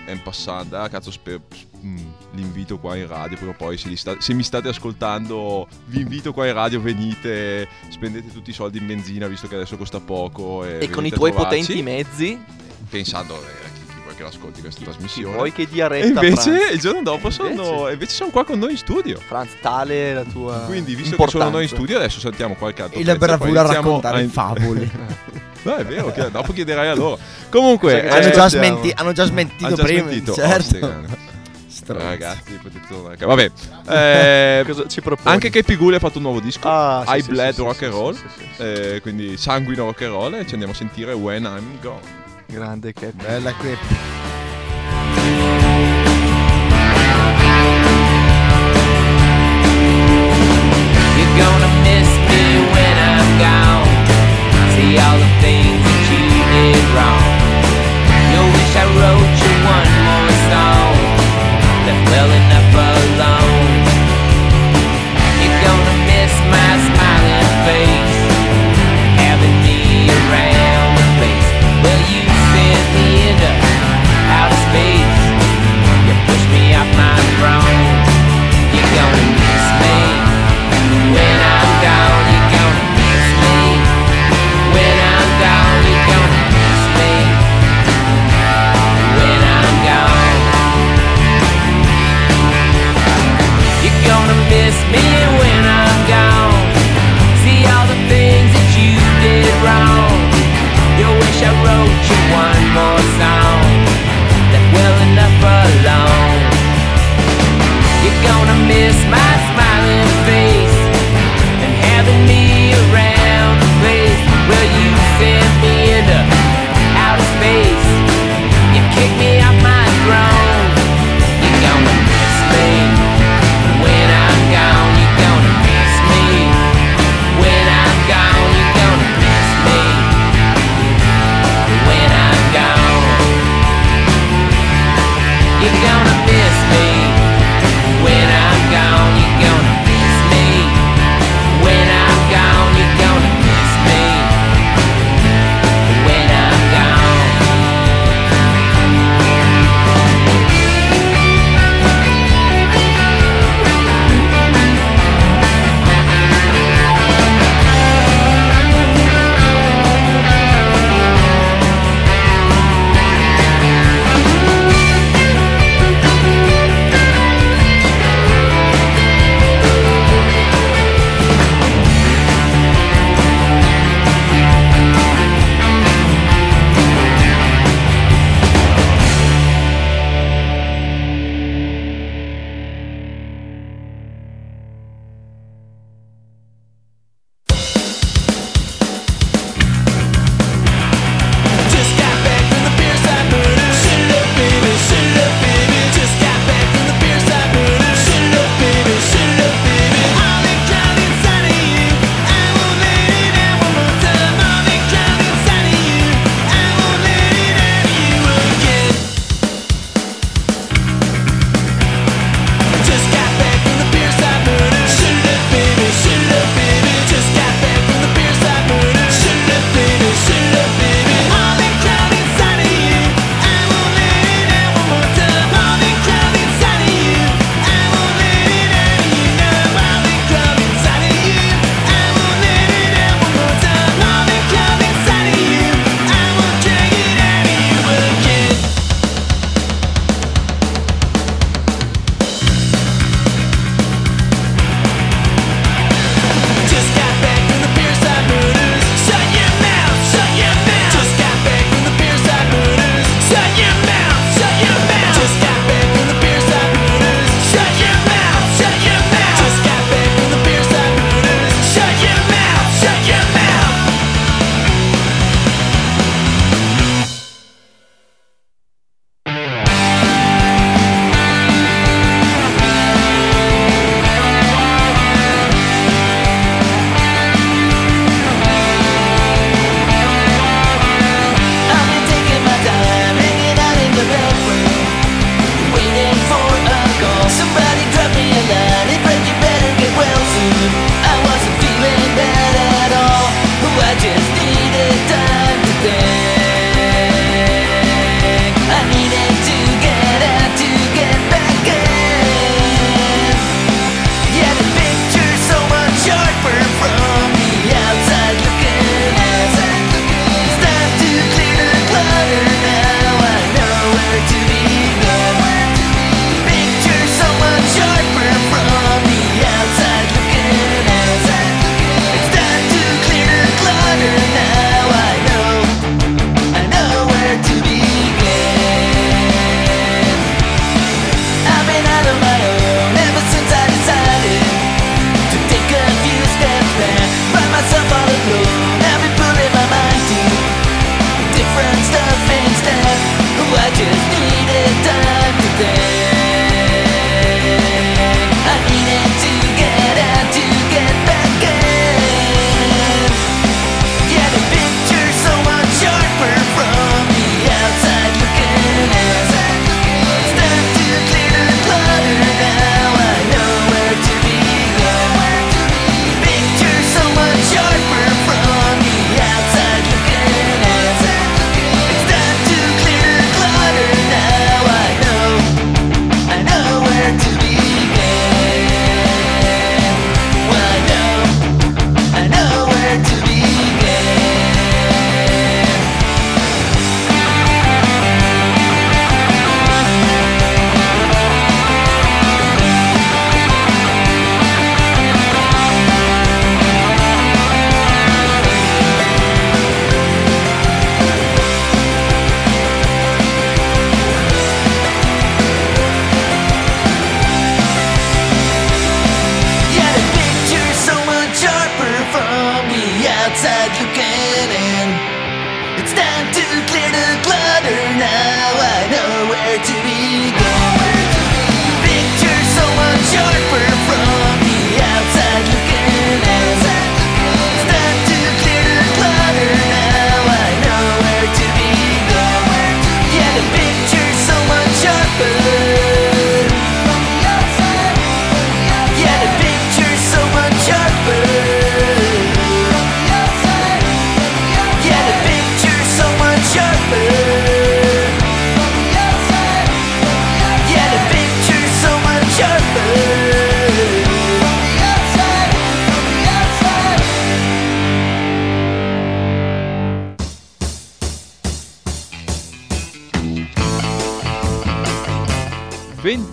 È 0.04 0.10
in 0.10 0.20
passante, 0.22 0.74
ah 0.76 0.88
cazzo, 0.88 1.10
spe- 1.12 1.40
mm, 1.84 1.96
li 2.32 2.42
invito 2.42 2.78
qua 2.78 2.96
in 2.96 3.06
radio. 3.06 3.36
Prima 3.36 3.52
o 3.52 3.54
poi, 3.56 3.76
se, 3.76 3.94
sta- 3.96 4.16
se 4.18 4.32
mi 4.34 4.42
state 4.42 4.68
ascoltando, 4.68 5.66
vi 5.86 6.00
invito 6.00 6.32
qua 6.32 6.46
in 6.46 6.52
radio. 6.54 6.80
Venite, 6.80 7.68
spendete 7.90 8.32
tutti 8.32 8.50
i 8.50 8.52
soldi 8.54 8.78
in 8.78 8.86
benzina, 8.86 9.26
visto 9.26 9.46
che 9.48 9.54
adesso 9.54 9.76
costa 9.76 10.00
poco. 10.00 10.64
E, 10.64 10.78
E 10.82 10.90
con 10.90 11.04
i 11.06 11.10
a 11.10 11.14
tuoi 11.14 11.30
trovarci, 11.32 11.60
potenti 11.60 11.82
mezzi, 11.82 12.38
Pensando, 12.90 13.34
eh, 13.34 13.70
chi, 13.72 13.80
chi 13.86 14.00
vuoi 14.04 14.14
che 14.14 14.22
l'ascolti 14.22 14.60
questa 14.60 14.78
chi 14.80 14.84
trasmissione. 14.86 15.34
vuoi 15.34 15.52
che 15.52 15.66
dia 15.66 15.86
e 15.86 15.88
retta 15.88 16.06
invece 16.24 16.50
Franz? 16.58 16.72
il 16.72 16.78
giorno 16.80 17.02
dopo 17.02 17.30
sono, 17.30 17.48
Invece? 17.48 17.92
invece 17.92 18.14
sono 18.14 18.30
qua 18.30 18.44
con 18.44 18.58
noi 18.58 18.70
in 18.72 18.76
studio. 18.76 19.18
Franz, 19.18 19.50
tale 19.60 20.10
è 20.10 20.14
la 20.14 20.22
tua 20.24 20.58
Quindi, 20.66 20.94
visto 20.94 21.16
che 21.16 21.28
sono 21.28 21.44
noi 21.50 21.64
in 21.64 21.68
importanza. 21.68 21.74
studio, 21.74 21.96
adesso 21.96 22.20
sentiamo 22.20 22.54
qualche 22.54 22.82
altro 22.82 23.00
E 23.00 23.04
la 23.04 23.16
bravura 23.16 23.60
a 23.62 23.72
raccontare 23.72 24.22
in- 24.22 24.30
favole. 24.30 25.32
No, 25.64 25.76
è 25.76 25.84
vero, 25.86 26.12
che 26.12 26.30
dopo 26.30 26.52
chiederai 26.52 26.88
a 26.88 26.94
loro. 26.94 27.18
Comunque, 27.48 28.02
eh, 28.04 28.08
hanno, 28.08 28.28
già 28.30 28.50
smenti- 28.50 28.92
hanno 28.94 29.12
già 29.12 29.24
smentito 29.24 29.64
hanno 29.64 29.76
già 29.76 29.82
prima. 29.82 30.02
smentito. 30.02 30.32
Oh, 30.32 30.34
Certo. 30.34 30.62
sti 30.62 30.78
cani. 31.84 31.98
Stronzi. 32.00 32.06
Ragazzi, 32.06 32.52
potete 32.62 32.86
tornare. 32.88 33.16
Vabbè, 33.26 33.50
eh, 34.60 34.64
Cosa 34.66 34.86
ci 34.88 35.00
proponi? 35.00 35.30
anche 35.34 35.50
Katie 35.50 35.76
Gulli 35.76 35.96
ha 35.96 35.98
fatto 35.98 36.16
un 36.18 36.24
nuovo 36.24 36.40
disco. 36.40 36.68
Ah, 36.68 37.04
sì, 37.06 37.16
I 37.16 37.22
sì, 37.22 37.30
Bled 37.30 37.54
sì, 37.54 37.60
Rock 37.62 37.76
sì, 37.76 37.84
and 37.84 37.92
Roll. 37.92 38.14
sì, 38.14 38.24
sì, 38.36 38.48
sì. 38.56 38.62
eh, 38.62 38.98
quindi 39.02 39.36
sanguino 39.36 39.84
rock 39.84 40.02
and 40.02 40.10
roll 40.12 40.34
e 40.34 40.46
ci 40.46 40.52
andiamo 40.52 40.72
a 40.72 40.76
sentire 40.76 41.12
When 41.12 41.44
I'm 41.44 41.80
Gone. 41.80 42.22
Grande 42.46 42.92
che 42.92 43.12
Bella 43.14 43.52
qui. 43.54 43.76
You're 51.16 51.34
gonna 51.38 51.70
miss 51.86 52.10
me 52.28 52.42
when 52.74 52.94
I'm 53.08 53.30
gone. 53.38 53.88
See 54.74 54.98
all 54.98 55.18
the 55.24 55.30
things 55.44 55.78
that 55.86 56.02
you 56.10 56.24
did 56.52 56.84
wrong. 56.94 57.24
You'll 58.32 58.50
wish 58.56 58.74
I 58.82 58.84
wrote 58.98 59.34
you 59.42 59.43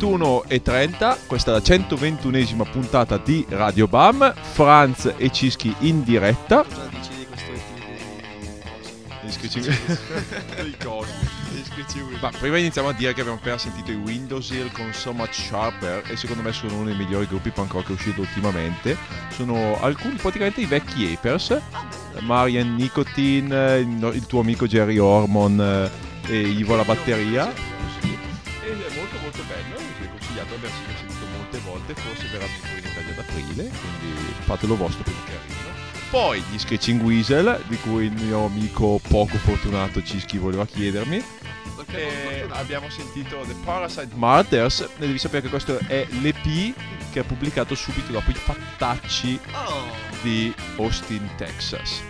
21.30, 0.01 1.27
questa 1.27 1.51
è 1.51 1.53
la 1.53 1.59
121esima 1.59 2.67
puntata 2.67 3.17
di 3.17 3.45
Radio 3.49 3.87
Bam, 3.87 4.33
Franz 4.33 5.13
e 5.15 5.29
Cischi 5.29 5.75
in 5.81 6.01
diretta. 6.01 6.63
Cosa 6.63 6.89
dici 6.89 7.09
di 7.19 7.25
questo 7.27 7.51
Gli 9.21 9.31
scritch- 9.31 9.57
i 10.65 10.83
cosi. 10.83 11.11
Ma 12.19 12.31
prima 12.31 12.57
iniziamo 12.57 12.89
a 12.89 12.93
dire 12.93 13.13
che 13.13 13.21
abbiamo 13.21 13.37
appena 13.39 13.59
sentito 13.59 13.91
i 13.91 13.95
Windows 13.95 14.49
Hill 14.49 14.71
con 14.71 14.91
So 14.91 15.13
Much 15.13 15.35
Sharper 15.35 16.03
e 16.07 16.15
secondo 16.15 16.41
me 16.41 16.51
sono 16.51 16.77
uno 16.77 16.85
dei 16.85 16.95
migliori 16.95 17.27
gruppi 17.27 17.51
punk 17.51 17.73
rock 17.73 17.89
uscito 17.89 18.21
ultimamente. 18.21 18.97
Sono 19.29 19.79
alcuni 19.81 20.15
praticamente 20.15 20.61
i 20.61 20.65
vecchi 20.65 21.13
Apers, 21.13 21.59
Marian 22.21 22.73
Nicotine, 22.73 23.77
il 23.77 24.25
tuo 24.25 24.39
amico 24.39 24.65
Jerry 24.65 24.97
Hormon 24.97 25.89
eh, 26.27 26.33
e 26.33 26.39
Ivo 26.39 26.75
la 26.75 26.83
batteria. 26.83 27.53
Aprile, 33.41 33.69
quindi 33.69 34.21
fatelo 34.41 34.75
vostro 34.75 35.03
perché 35.03 35.31
arrivano. 35.31 35.79
Poi 36.09 36.43
gli 36.49 36.59
Screeching 36.59 37.01
Weasel, 37.01 37.63
di 37.67 37.77
cui 37.77 38.05
il 38.05 38.11
mio 38.11 38.45
amico 38.45 38.99
poco 39.07 39.37
fortunato 39.37 40.03
Cischi 40.03 40.37
voleva 40.37 40.65
chiedermi. 40.65 41.23
E 41.93 42.47
abbiamo 42.51 42.89
sentito 42.89 43.43
The 43.45 43.55
Parasite 43.65 44.15
Martyrs. 44.15 44.81
E 44.81 44.89
devi 44.97 45.17
sapere 45.17 45.43
che 45.43 45.49
questo 45.49 45.77
è 45.87 46.05
l'EP 46.21 46.73
che 47.11 47.19
ha 47.19 47.23
pubblicato 47.23 47.75
subito 47.75 48.11
dopo 48.11 48.29
i 48.29 48.33
fattacci 48.33 49.39
Oh, 49.53 49.83
di 50.21 50.53
Austin, 50.77 51.29
Texas. 51.37 52.01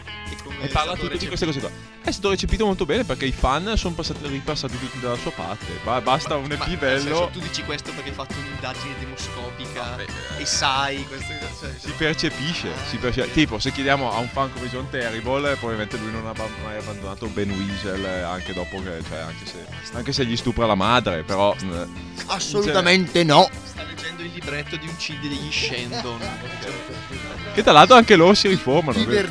E 0.63 0.67
parla 0.67 0.95
stato 0.95 1.07
tutto 1.07 1.17
di 1.17 1.25
recepito? 1.25 1.27
queste 1.27 1.45
cose 1.45 1.59
qua. 1.59 1.69
È 2.03 2.11
stato 2.11 2.29
recepito 2.29 2.65
molto 2.65 2.85
bene 2.85 3.03
perché 3.03 3.25
i 3.25 3.31
fan 3.31 3.73
sono 3.77 3.93
passati, 3.95 4.27
ripassati 4.27 4.77
tutti 4.79 4.99
dalla 4.99 5.17
sua 5.17 5.31
parte. 5.31 5.65
Ba- 5.83 6.01
basta 6.01 6.35
un 6.35 6.51
EP 6.51 6.77
bello. 6.77 6.99
senso, 6.99 7.29
tu 7.31 7.39
dici 7.39 7.63
questo 7.63 7.91
perché 7.91 8.09
hai 8.09 8.15
fatto 8.15 8.33
un'indagine 8.37 8.93
demoscopica 8.99 9.81
Vabbè, 9.81 10.05
eh. 10.37 10.41
e 10.41 10.45
sai 10.45 11.05
queste 11.07 11.37
cose. 11.39 11.77
Si 11.79 11.91
percepisce, 11.97 12.69
si 12.89 12.97
percepisce. 12.97 13.33
Tipo, 13.33 13.59
se 13.59 13.71
chiediamo 13.71 14.11
a 14.11 14.17
un 14.19 14.27
fan 14.29 14.51
come 14.53 14.67
John 14.69 14.89
Terrible, 14.89 15.55
probabilmente 15.55 15.97
lui 15.97 16.11
non 16.11 16.25
ha 16.27 16.33
mai 16.63 16.77
abbandonato 16.77 17.27
Ben 17.27 17.49
Weasel, 17.51 18.03
eh, 18.03 18.21
anche 18.21 18.53
dopo 18.53 18.81
che, 18.81 19.01
cioè, 19.07 19.19
anche 19.19 19.45
se, 19.45 19.65
anche 19.93 20.11
se 20.11 20.25
gli 20.25 20.35
stupra 20.35 20.65
la 20.65 20.75
madre, 20.75 21.23
però. 21.23 21.55
eh, 21.55 21.87
Assolutamente 22.27 23.23
no. 23.23 23.49
Sta 23.63 23.83
leggendo 23.83 24.23
il 24.23 24.31
libretto 24.33 24.75
di 24.77 24.87
un 24.87 24.95
CD 24.97 25.21
degli 25.21 25.51
Shandon. 25.51 26.19
Che 27.53 27.63
tra 27.63 27.71
l'altro 27.73 27.95
anche 27.97 28.15
loro 28.15 28.33
si 28.33 28.47
riformano. 28.47 29.03
vero? 29.05 29.29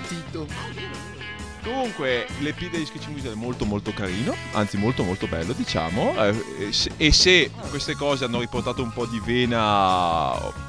Comunque, 1.63 2.27
l'EP 2.39 2.71
degli 2.71 2.85
Sketching 2.87 3.15
Weasel 3.15 3.33
è 3.33 3.37
molto 3.37 3.65
molto 3.65 3.93
carino, 3.93 4.35
anzi 4.53 4.77
molto 4.77 5.03
molto 5.03 5.27
bello, 5.27 5.53
diciamo. 5.53 6.15
eh, 6.25 6.73
e, 6.97 7.13
se, 7.13 7.51
queste 7.69 7.95
cose 7.95 8.25
hanno 8.25 8.41
riportato 8.41 8.83
un 8.83 8.93
po' 8.93 9.07
di 9.07 9.21
vena 9.25 10.69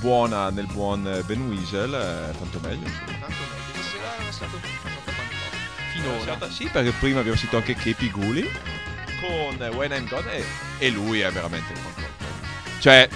buona 0.00 0.50
nel 0.50 0.66
buon 0.66 1.06
eh, 1.06 1.22
Ben 1.22 1.48
Weasel, 1.48 1.92
eh, 1.92 2.38
tanto 2.38 2.58
meglio. 2.60 2.84
Tanto 2.84 3.26
meglio. 3.26 3.82
Stasera 3.82 4.28
è 4.28 4.32
stato 4.32 4.56
abbastanza 4.56 5.36
Finora. 5.92 6.50
Sì, 6.50 6.68
perché 6.70 6.90
prima 6.92 7.18
abbiamo 7.20 7.36
sentito 7.36 7.56
anche 7.56 7.74
Kepi 7.74 8.10
Guli 8.10 8.48
con 9.20 9.60
eh, 9.60 9.68
When 9.68 9.92
I'm 9.92 10.08
Gone 10.08 10.32
e, 10.32 10.44
e 10.78 10.90
lui 10.90 11.20
è 11.20 11.30
veramente 11.30 11.72
rock. 11.74 12.06
Cioè, 12.80 13.08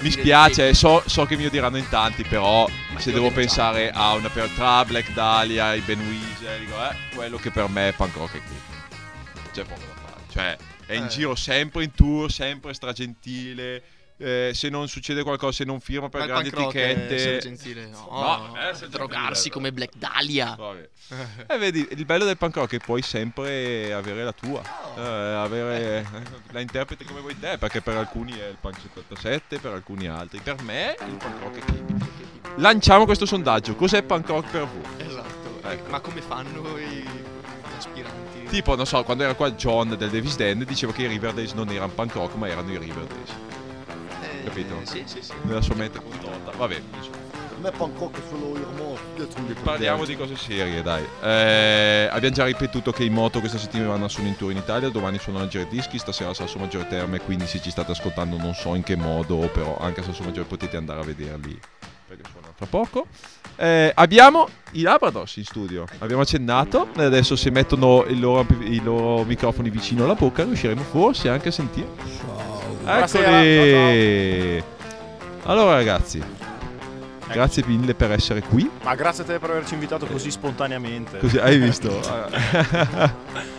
mi 0.00 0.10
spiace, 0.10 0.74
so, 0.74 1.02
so 1.06 1.24
che 1.24 1.36
mi 1.36 1.46
odieranno 1.46 1.76
in 1.76 1.88
tanti, 1.88 2.22
però 2.24 2.68
Ma 2.92 3.00
se 3.00 3.12
devo 3.12 3.30
pensare 3.30 3.90
a 3.90 4.12
una 4.14 4.28
per 4.28 4.48
tra 4.50 4.84
Black 4.84 5.12
Dahlia 5.12 5.74
e 5.74 5.80
Ben 5.80 6.00
Weasel, 6.00 6.60
dico, 6.60 6.74
eh, 6.82 6.94
quello 7.14 7.36
che 7.38 7.50
per 7.50 7.68
me 7.68 7.88
è 7.88 7.92
punk 7.92 8.14
rock 8.16 8.34
è 8.36 8.40
Kepi. 8.40 9.50
C'è 9.52 9.64
poco 9.64 9.80
da 9.80 10.00
fare. 10.00 10.22
Cioè, 10.30 10.56
è 10.86 10.94
in 10.94 11.04
Eh. 11.04 11.08
giro 11.08 11.34
sempre 11.34 11.84
in 11.84 11.92
tour, 11.92 12.30
sempre 12.30 12.74
stragentile. 12.74 13.82
Eh, 14.18 14.50
se 14.52 14.68
non 14.68 14.88
succede 14.88 15.22
qualcosa, 15.22 15.52
se 15.52 15.64
non 15.64 15.80
firma 15.80 16.08
per 16.08 16.20
Ma 16.20 16.26
grandi 16.26 16.48
essere 16.48 16.64
etichette, 16.64 17.38
gentile. 17.38 17.86
No, 17.86 18.08
No, 18.10 18.56
eh, 18.56 18.68
essere 18.68 18.88
drogarsi 18.90 19.48
come 19.50 19.72
Black 19.72 19.94
Dahlia. 19.96 20.56
E 21.46 21.56
vedi, 21.56 21.88
il 21.92 22.04
bello 22.04 22.26
del 22.26 22.36
punk 22.36 22.56
rock 22.56 22.66
è 22.66 22.78
che 22.78 22.84
puoi 22.84 23.00
sempre 23.00 23.94
avere 23.94 24.24
la 24.24 24.32
tua, 24.32 24.60
Oh. 24.94 25.00
Eh, 25.00 25.34
avere, 25.34 26.06
la 26.52 26.60
interpreti 26.60 27.04
come 27.04 27.20
vuoi 27.20 27.38
te, 27.38 27.56
perché 27.56 27.80
per 27.80 27.96
alcuni 27.96 28.32
è 28.32 28.46
il 28.46 28.58
punk 28.60 28.76
77, 28.78 29.58
per 29.58 29.72
alcuni 29.72 30.06
altri. 30.06 30.38
Per 30.40 30.60
me 30.62 30.94
il 31.06 31.16
punk 31.16 31.40
rock 31.40 31.56
è 31.56 31.64
Kepi. 31.64 31.94
Lanciamo 32.56 33.06
questo 33.06 33.24
sondaggio, 33.24 33.74
cos'è 33.74 34.02
punk 34.02 34.26
rock 34.28 34.50
per 34.50 34.66
voi? 34.66 35.06
Esatto. 35.06 35.60
Ecco. 35.62 35.90
Ma 35.90 36.00
come 36.00 36.20
fanno 36.20 36.76
i 36.78 37.06
aspiranti? 37.78 38.44
Tipo, 38.48 38.74
non 38.76 38.86
so, 38.86 39.02
quando 39.04 39.24
era 39.24 39.34
qua 39.34 39.50
John 39.52 39.96
del 39.96 40.10
Davis 40.10 40.36
Den 40.36 40.64
diceva 40.66 40.92
che 40.92 41.02
i 41.02 41.06
Riverdales 41.06 41.52
non 41.52 41.68
erano 41.70 41.92
punk 41.92 42.14
rock 42.14 42.34
ma 42.34 42.48
erano 42.48 42.70
i 42.70 42.78
Riverdales, 42.78 43.30
Eh, 43.30 43.57
capito? 44.48 44.74
Sì, 44.84 45.02
sì, 45.06 45.22
sì. 45.22 45.32
nella 45.42 45.60
sua 45.60 45.74
mente 45.74 46.00
contorta. 46.02 46.52
Vabbè, 46.56 46.80
insomma. 46.96 47.26
È 47.60 47.72
solo 48.28 48.54
il 48.54 48.66
morto. 48.76 49.26
Parliamo 49.64 50.04
di 50.04 50.16
cose 50.16 50.36
serie, 50.36 50.80
dai. 50.80 51.04
Eh, 51.20 52.08
abbiamo 52.10 52.34
già 52.34 52.44
ripetuto 52.44 52.92
che 52.92 53.02
i 53.02 53.10
moto 53.10 53.40
questa 53.40 53.58
settimana 53.58 54.08
sono 54.08 54.28
in 54.28 54.36
tour 54.36 54.52
in 54.52 54.58
Italia, 54.58 54.88
domani 54.90 55.18
sono 55.18 55.40
a 55.40 55.48
Giredischi, 55.48 55.98
stasera 55.98 56.30
a 56.30 56.34
Salso 56.34 56.58
Maggiore 56.58 56.86
Terme, 56.86 57.18
quindi 57.18 57.48
se 57.48 57.60
ci 57.60 57.70
state 57.70 57.90
ascoltando 57.90 58.36
non 58.36 58.54
so 58.54 58.76
in 58.76 58.84
che 58.84 58.94
modo, 58.94 59.50
però 59.52 59.76
anche 59.78 60.00
a 60.00 60.02
Salso 60.04 60.22
Maggiore 60.22 60.46
potete 60.46 60.76
andare 60.76 61.00
a 61.00 61.04
vederli 61.04 61.58
perché 62.06 62.22
suonano 62.30 62.54
fra 62.56 62.66
poco. 62.66 63.06
Eh, 63.56 63.90
abbiamo 63.94 64.48
i 64.72 64.82
Labradors 64.82 65.36
in 65.36 65.44
studio, 65.44 65.84
abbiamo 65.98 66.22
accennato, 66.22 66.88
e 66.96 67.02
adesso 67.02 67.36
se 67.36 67.50
mettono 67.50 68.04
il 68.06 68.20
loro, 68.20 68.46
i 68.60 68.80
loro 68.80 69.24
microfoni 69.24 69.68
vicino 69.68 70.04
alla 70.04 70.14
bocca 70.14 70.44
riusciremo 70.44 70.82
forse 70.82 71.28
anche 71.28 71.48
a 71.48 71.52
sentire. 71.52 72.37
Eccoli! 72.88 74.62
Allora 75.44 75.74
ragazzi, 75.74 76.22
grazie 77.30 77.62
mille 77.66 77.94
per 77.94 78.12
essere 78.12 78.40
qui. 78.40 78.70
Ma 78.82 78.94
grazie 78.94 79.24
a 79.24 79.26
te 79.26 79.38
per 79.38 79.50
averci 79.50 79.74
invitato 79.74 80.06
così 80.06 80.30
spontaneamente. 80.30 81.18
Così, 81.18 81.38
hai 81.38 81.58
visto? 81.58 82.00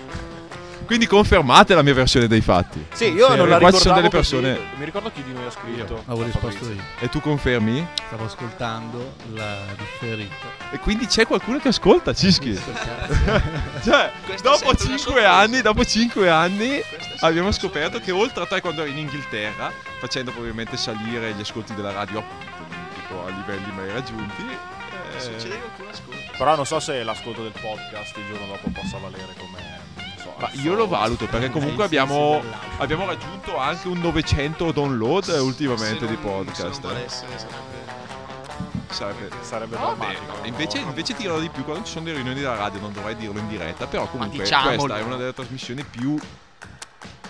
Quindi 0.89 1.06
confermate 1.06 1.75
la 1.75 1.84
mia 1.84 1.93
versione 1.93 2.25
dei 2.25 2.41
fatti. 2.41 2.84
Sì, 2.93 3.12
io 3.12 3.30
Sì, 3.30 3.36
non 3.38 3.47
la 3.47 3.60
qua 3.60 3.69
ricordavo 3.69 3.78
ci 3.78 3.82
sono 3.84 3.93
delle 3.95 4.10
così. 4.10 4.36
persone- 4.36 4.60
Mi 4.78 4.86
ricordo 4.86 5.12
chi 5.13 5.21
di 5.23 5.34
noi 5.34 5.45
ha 5.45 5.52
scritto. 5.52 6.02
Avevo 6.08 6.23
risposto 6.23 6.65
io. 6.65 6.82
E 6.99 7.10
tu 7.10 7.21
confermi? 7.21 7.88
Stavo 8.08 8.25
ascoltando 8.25 9.13
la 9.34 9.56
differita. 9.78 10.34
E 10.71 10.80
quindi 10.80 11.06
c'è 11.06 11.28
qualcuno 11.28 11.60
che 11.60 11.67
ascolta, 11.67 12.12
Cischi. 12.15 12.56
cioè, 13.86 14.12
dopo 14.41 14.71
è 14.71 14.78
sempre 14.78 14.88
una 14.88 14.97
5 14.97 14.97
sorpresa. 14.97 15.32
anni, 15.32 15.62
dopo 15.62 15.86
5 15.86 16.30
anni 16.30 16.82
abbiamo 17.19 17.52
scoperto 17.52 17.99
che 17.99 18.12
oltre 18.12 18.41
a 18.43 18.45
te 18.47 18.60
quando 18.60 18.82
eri 18.82 18.89
in 18.89 18.97
Inghilterra, 18.97 19.71
facendo 19.99 20.32
probabilmente 20.32 20.75
salire 20.75 21.34
gli 21.34 21.41
ascolti 21.41 21.75
della 21.75 21.91
radio 21.91 22.23
tipo, 22.95 23.25
a 23.25 23.30
livelli 23.30 23.71
mai 23.75 23.91
raggiunti, 23.91 24.41
eh, 25.15 25.19
Succede 25.21 25.49
che 25.54 25.60
qualcuno 25.62 25.89
ascolta. 25.91 26.32
Però 26.36 26.56
non 26.56 26.65
so 26.65 26.80
se 26.80 27.04
l'ascolto 27.04 27.43
del 27.43 27.52
podcast 27.52 28.17
il 28.17 28.23
giorno 28.28 28.47
dopo 28.47 28.69
possa 28.73 28.97
valere 28.97 29.36
come. 29.38 29.78
Ma 30.39 30.49
io 30.54 30.73
lo 30.73 30.88
valuto 30.88 31.25
perché 31.25 31.49
comunque 31.49 31.84
Ai 31.84 31.89
sensi 31.89 32.04
abbiamo, 32.13 32.41
abbiamo 32.78 33.06
raggiunto 33.06 33.58
anche 33.58 33.88
un 33.88 33.99
900 33.99 34.71
download 34.71 35.30
eh, 35.30 35.39
ultimamente 35.39 36.08
di 36.08 36.15
podcast. 36.15 36.71
Se 36.71 36.80
non 36.82 36.97
eh. 36.97 37.10
sarebbe... 38.89 39.30
Sarebbe, 39.41 39.75
Vabbè, 39.78 39.95
drammatico. 39.97 40.38
no, 40.41 40.45
invece, 40.47 40.78
invece 40.80 41.13
tirano 41.13 41.39
di 41.39 41.49
più 41.49 41.63
quando 41.63 41.84
ci 41.86 41.91
sono 41.91 42.06
le 42.06 42.13
riunioni 42.13 42.39
della 42.39 42.56
radio, 42.56 42.80
non 42.80 42.91
dovrei 42.91 43.15
dirlo 43.15 43.39
in 43.39 43.47
diretta, 43.47 43.86
però 43.86 44.08
comunque 44.08 44.38
questa 44.38 44.71
è 44.71 45.02
una 45.02 45.15
delle 45.15 45.34
trasmissioni 45.34 45.84
più 45.84 46.17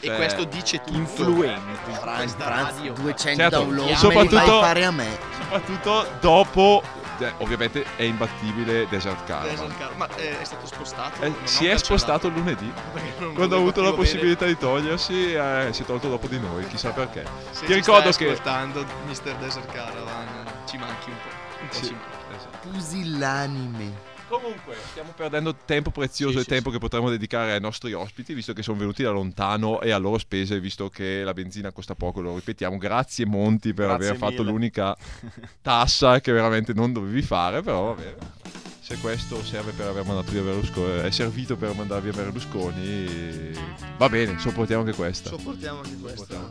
E 0.01 0.07
Cioè, 0.07 0.15
questo 0.15 0.45
dice 0.45 0.77
tutto. 0.81 0.97
influenti. 0.97 1.91
Franz, 1.99 2.33
Franz, 2.35 2.69
radio. 2.77 2.93
200 2.93 3.41
Certo, 3.41 3.57
download 3.57 3.93
soprattutto- 3.95 4.59
fare 4.61 4.85
a 4.85 4.91
me. 4.91 5.17
soprattutto 5.41 6.07
dopo 6.21 6.81
eh, 7.21 7.33
ovviamente 7.39 7.85
è 7.95 8.03
imbattibile 8.03 8.87
Desert 8.89 9.23
Caravan. 9.25 9.49
Desert 9.49 9.77
Car- 9.77 9.95
Ma 9.95 10.07
eh, 10.15 10.39
è 10.39 10.43
stato 10.43 10.65
spostato? 10.65 11.21
Eh, 11.23 11.33
si 11.43 11.65
è 11.67 11.77
spostato 11.77 12.29
lunedì 12.29 12.71
quando 13.35 13.55
ha 13.55 13.59
avuto 13.59 13.81
la 13.81 13.93
possibilità 13.93 14.45
di 14.45 14.57
togliersi 14.57 15.33
eh, 15.33 15.67
si 15.71 15.81
è 15.81 15.85
tolto 15.85 16.09
dopo 16.09 16.27
di 16.27 16.39
noi 16.39 16.65
chissà 16.67 16.91
perché 16.91 17.23
Se 17.51 17.61
ti 17.61 17.67
ci 17.67 17.73
ricordo 17.73 18.11
stai 18.11 18.25
che 18.27 18.31
ascoltando 18.33 18.85
Mr. 19.07 19.35
Desert 19.37 19.71
Caravan 19.71 20.27
ci 20.65 20.77
manchi 20.77 21.09
un 21.09 21.15
po'. 21.17 21.61
Un 21.61 21.67
po' 21.67 21.73
Sì, 21.73 21.85
ci 21.85 21.91
manchi. 21.93 22.35
esatto. 22.37 22.67
Pusillanime. 22.69 24.08
Comunque, 24.29 24.75
stiamo 24.91 25.11
perdendo 25.15 25.55
tempo 25.65 25.89
prezioso 25.89 26.33
Sì, 26.33 26.39
e 26.39 26.43
sì, 26.43 26.49
tempo 26.49 26.69
che 26.69 26.77
potremmo 26.77 27.09
dedicare 27.09 27.53
ai 27.53 27.59
nostri 27.59 27.93
ospiti, 27.93 28.35
visto 28.35 28.53
che 28.53 28.61
sono 28.61 28.77
venuti 28.77 29.01
da 29.01 29.09
lontano 29.09 29.81
e 29.81 29.89
a 29.89 29.97
loro 29.97 30.19
spese, 30.19 30.59
visto 30.59 30.87
che 30.89 31.23
la 31.23 31.33
benzina 31.33 31.71
costa 31.71 31.95
poco, 31.95 32.21
lo 32.21 32.35
ripetiamo. 32.35 32.77
Grazie 32.77 33.25
Monti 33.25 33.73
per 33.73 33.87
Grazie 33.87 34.05
aver 34.05 34.17
fatto 34.19 34.43
mille. 34.43 34.51
l'unica 34.51 34.95
tassa 35.63 36.19
che 36.21 36.31
veramente 36.31 36.73
non 36.73 36.93
dovevi 36.93 37.23
fare, 37.23 37.63
però 37.63 37.93
va 37.95 38.01
bene. 38.01 38.17
Se 38.79 38.97
questo 38.99 39.43
serve 39.43 39.71
per 39.71 39.87
aver 39.87 40.05
mandato 40.05 40.31
via 40.31 40.41
Berlusconi, 40.41 40.99
è 41.01 41.11
servito 41.11 41.55
per 41.55 41.73
mandare 41.73 42.01
via 42.01 42.11
Berlusconi, 42.13 43.51
va 43.97 44.09
bene, 44.09 44.37
sopportiamo 44.39 44.83
anche 44.83 44.95
questa. 44.95 45.29
Sopportiamo 45.29 45.79
anche. 45.79 45.97
Sopportiamo 45.99 46.49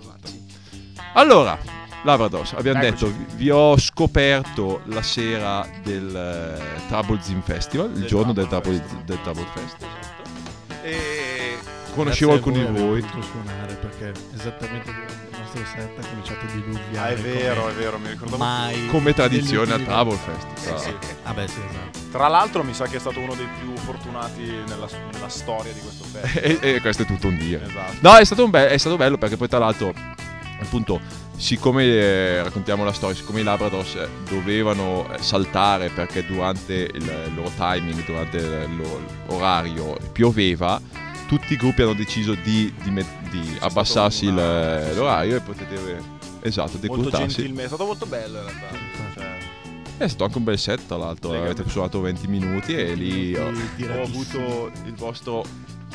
Allora, 1.15 1.59
Labradors, 2.05 2.53
abbiamo 2.55 2.81
Eccoci. 2.83 3.05
detto, 3.05 3.17
vi- 3.19 3.37
vi 3.37 3.51
ho 3.51 3.77
scoperto 3.79 4.81
la 4.85 5.03
sera 5.03 5.67
del 5.83 6.15
eh, 6.15 6.87
Trouble 6.89 7.19
Zin 7.21 7.43
Festival, 7.43 7.87
il 7.93 7.99
Del 7.99 8.07
giorno 8.07 8.33
del 8.33 8.47
Trouble 8.47 8.83
del 9.05 9.21
Trouble 9.23 9.47
Fest. 9.53 9.77
esatto. 9.77 10.85
E 10.85 11.59
conoscevo 11.95 12.33
alcuni 12.33 12.59
di 12.61 12.65
voi. 12.79 13.01
voluto 13.01 13.23
suonare 13.23 13.75
perché 13.75 14.13
esattamente 14.35 14.91
il 14.91 15.39
nostro 15.39 15.65
set 15.67 15.99
ha 15.99 16.07
cominciato 16.09 16.39
a 16.47 16.51
diluviare. 16.53 16.99
Ah, 16.99 17.09
è 17.09 17.17
vero, 17.17 17.61
come 17.63 17.73
è 17.73 17.75
vero, 17.75 17.99
mi 17.99 18.09
ricordavo 18.09 18.37
Mai 18.39 18.87
Come 18.87 19.13
tradizione 19.13 19.73
al 19.73 19.83
Trouble 19.85 20.17
Fest. 20.17 20.65
tra 20.69 20.79
Sì. 20.79 20.95
Ah 21.25 21.33
beh 21.35 21.49
sì, 21.49 21.61
esatto. 21.69 21.99
Tra 22.13 22.29
l'altro 22.29 22.63
mi 22.63 22.75
sa 22.75 22.87
che 22.87 22.97
è 22.97 23.01
stato 23.01 23.19
uno 23.19 23.35
dei 23.35 23.49
più 23.59 23.75
fortunati 23.77 24.43
nella, 24.67 24.87
nella 25.13 25.29
storia 25.29 25.73
di 25.73 25.81
questo 25.81 26.05
festival. 26.05 26.59
e, 26.63 26.75
e 26.77 26.81
questo 26.81 27.03
è 27.03 27.07
tutto 27.07 27.27
un 27.27 27.37
dia. 27.37 27.61
Esatto. 27.61 27.95
No, 28.01 28.15
è 28.17 28.25
stato, 28.25 28.45
un 28.45 28.51
be- 28.51 28.69
è 28.69 28.79
stato 28.79 28.97
bello 28.97 29.19
perché 29.19 29.37
poi 29.37 29.49
tra 29.49 29.59
l'altro, 29.59 29.93
appunto, 30.61 31.27
siccome 31.39 31.85
eh, 31.85 32.43
raccontiamo 32.43 32.85
la 32.85 32.93
storia, 32.93 33.17
siccome 33.17 33.41
i 33.41 33.45
Labradors 33.45 33.95
eh, 33.95 34.09
dovevano 34.29 35.11
eh, 35.13 35.23
saltare 35.23 35.89
perché 35.89 36.27
durante 36.27 36.75
il, 36.93 37.03
il 37.03 37.33
loro 37.35 37.51
timing, 37.57 38.05
durante 38.05 38.37
il 38.37 38.77
loro 38.77 39.01
orario 39.29 39.97
pioveva, 40.13 40.81
tutti 41.27 41.53
i 41.53 41.57
gruppi 41.57 41.83
hanno 41.83 41.95
deciso 41.95 42.35
di, 42.35 42.73
di 42.83 42.91
me- 42.91 43.07
di 43.31 43.57
abbassarsi 43.61 44.27
il- 44.27 44.33
una- 44.33 44.93
l'orario 44.93 45.37
e 45.37 45.41
potete 45.41 46.03
esatto, 46.41 46.77
decurtarsi. 46.79 47.53
è 47.55 47.67
stato 47.67 47.85
molto 47.85 48.07
bello 48.07 48.39
in 48.39 48.45
realtà. 48.45 48.77
Cioè, 49.15 49.39
È 49.99 50.07
stato 50.07 50.25
anche 50.25 50.39
un 50.39 50.45
bel 50.45 50.59
set, 50.59 50.87
tra 50.87 50.97
l'altro. 50.97 51.33
Avete 51.33 51.69
suonato 51.69 52.01
20 52.01 52.27
minuti 52.29 52.75
e 52.75 52.95
lì 52.95 53.35
ho, 53.37 53.49
avuto 54.03 54.71
il 54.85 54.95
vostro 54.95 55.45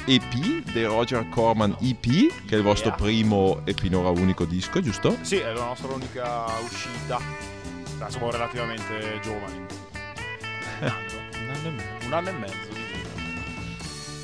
EP 0.06 0.72
dei 0.72 0.86
Roger 0.86 1.28
Corman 1.30 1.78
EP, 1.82 2.02
che 2.46 2.56
è 2.56 2.56
il 2.56 2.64
vostro 2.64 2.94
primo 2.96 3.62
e 3.66 3.74
finora 3.74 4.10
unico 4.10 4.46
disco, 4.46 4.82
giusto? 4.82 5.18
sì, 5.22 5.38
è 5.38 5.52
la 5.54 5.66
nostra 5.66 5.94
unica 5.94 6.46
uscita. 6.62 7.20
Siamo 8.08 8.32
relativamente 8.32 9.20
giovani. 9.22 9.66
Un 10.82 10.88
anno, 10.90 11.02
Un 11.46 11.50
anno 11.50 11.68
e 11.68 11.72
mezzo. 11.72 12.06
un 12.06 12.14
anno 12.14 12.30
e. 12.30 12.64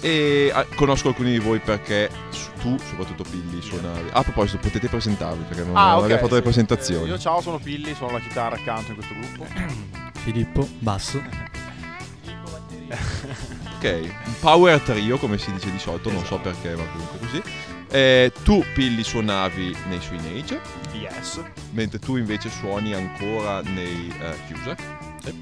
E 0.01 0.51
ah, 0.53 0.65
conosco 0.75 1.09
alcuni 1.09 1.31
di 1.31 1.39
voi 1.39 1.59
perché 1.59 2.09
tu, 2.61 2.77
soprattutto 2.77 3.23
Pilli, 3.23 3.61
suonavi. 3.61 4.09
Ah, 4.11 4.19
a 4.19 4.23
proposito, 4.23 4.57
potete 4.59 4.87
presentarvi 4.87 5.43
perché 5.43 5.63
non, 5.63 5.73
non 5.73 5.97
ok, 5.97 6.03
abbiamo 6.03 6.21
fatto 6.21 6.33
le 6.33 6.37
sì. 6.37 6.41
presentazioni. 6.41 7.05
Eh, 7.05 7.11
Io 7.11 7.19
ciao, 7.19 7.41
sono 7.41 7.57
Pilli, 7.59 7.93
suono 7.93 8.13
la 8.13 8.19
chitarra 8.19 8.55
accanto 8.55 8.91
in 8.91 8.97
questo 8.97 9.13
gruppo. 9.13 9.45
Filippo, 10.19 10.67
basso. 10.79 11.21
Ok, 13.79 14.13
un 14.25 14.39
power 14.41 14.81
trio 14.81 15.17
come 15.17 15.37
si 15.37 15.53
dice 15.53 15.71
di 15.71 15.79
solito, 15.79 16.11
non 16.11 16.25
so 16.25 16.35
Esatto. 16.35 16.49
perché, 16.49 16.75
ma 16.75 16.83
comunque 16.91 17.17
così. 17.19 17.41
Eh, 17.91 18.31
tu, 18.43 18.61
Pilli, 18.73 19.03
suonavi 19.03 19.75
nei 19.87 20.01
Swing 20.01 20.37
Age. 20.37 20.59
Yes. 20.91 21.41
Mentre 21.71 21.97
tu 21.97 22.17
invece 22.17 22.49
suoni 22.49 22.93
ancora 22.93 23.61
nei 23.61 24.13
uh, 24.19 24.51
Cusack. 24.53 24.81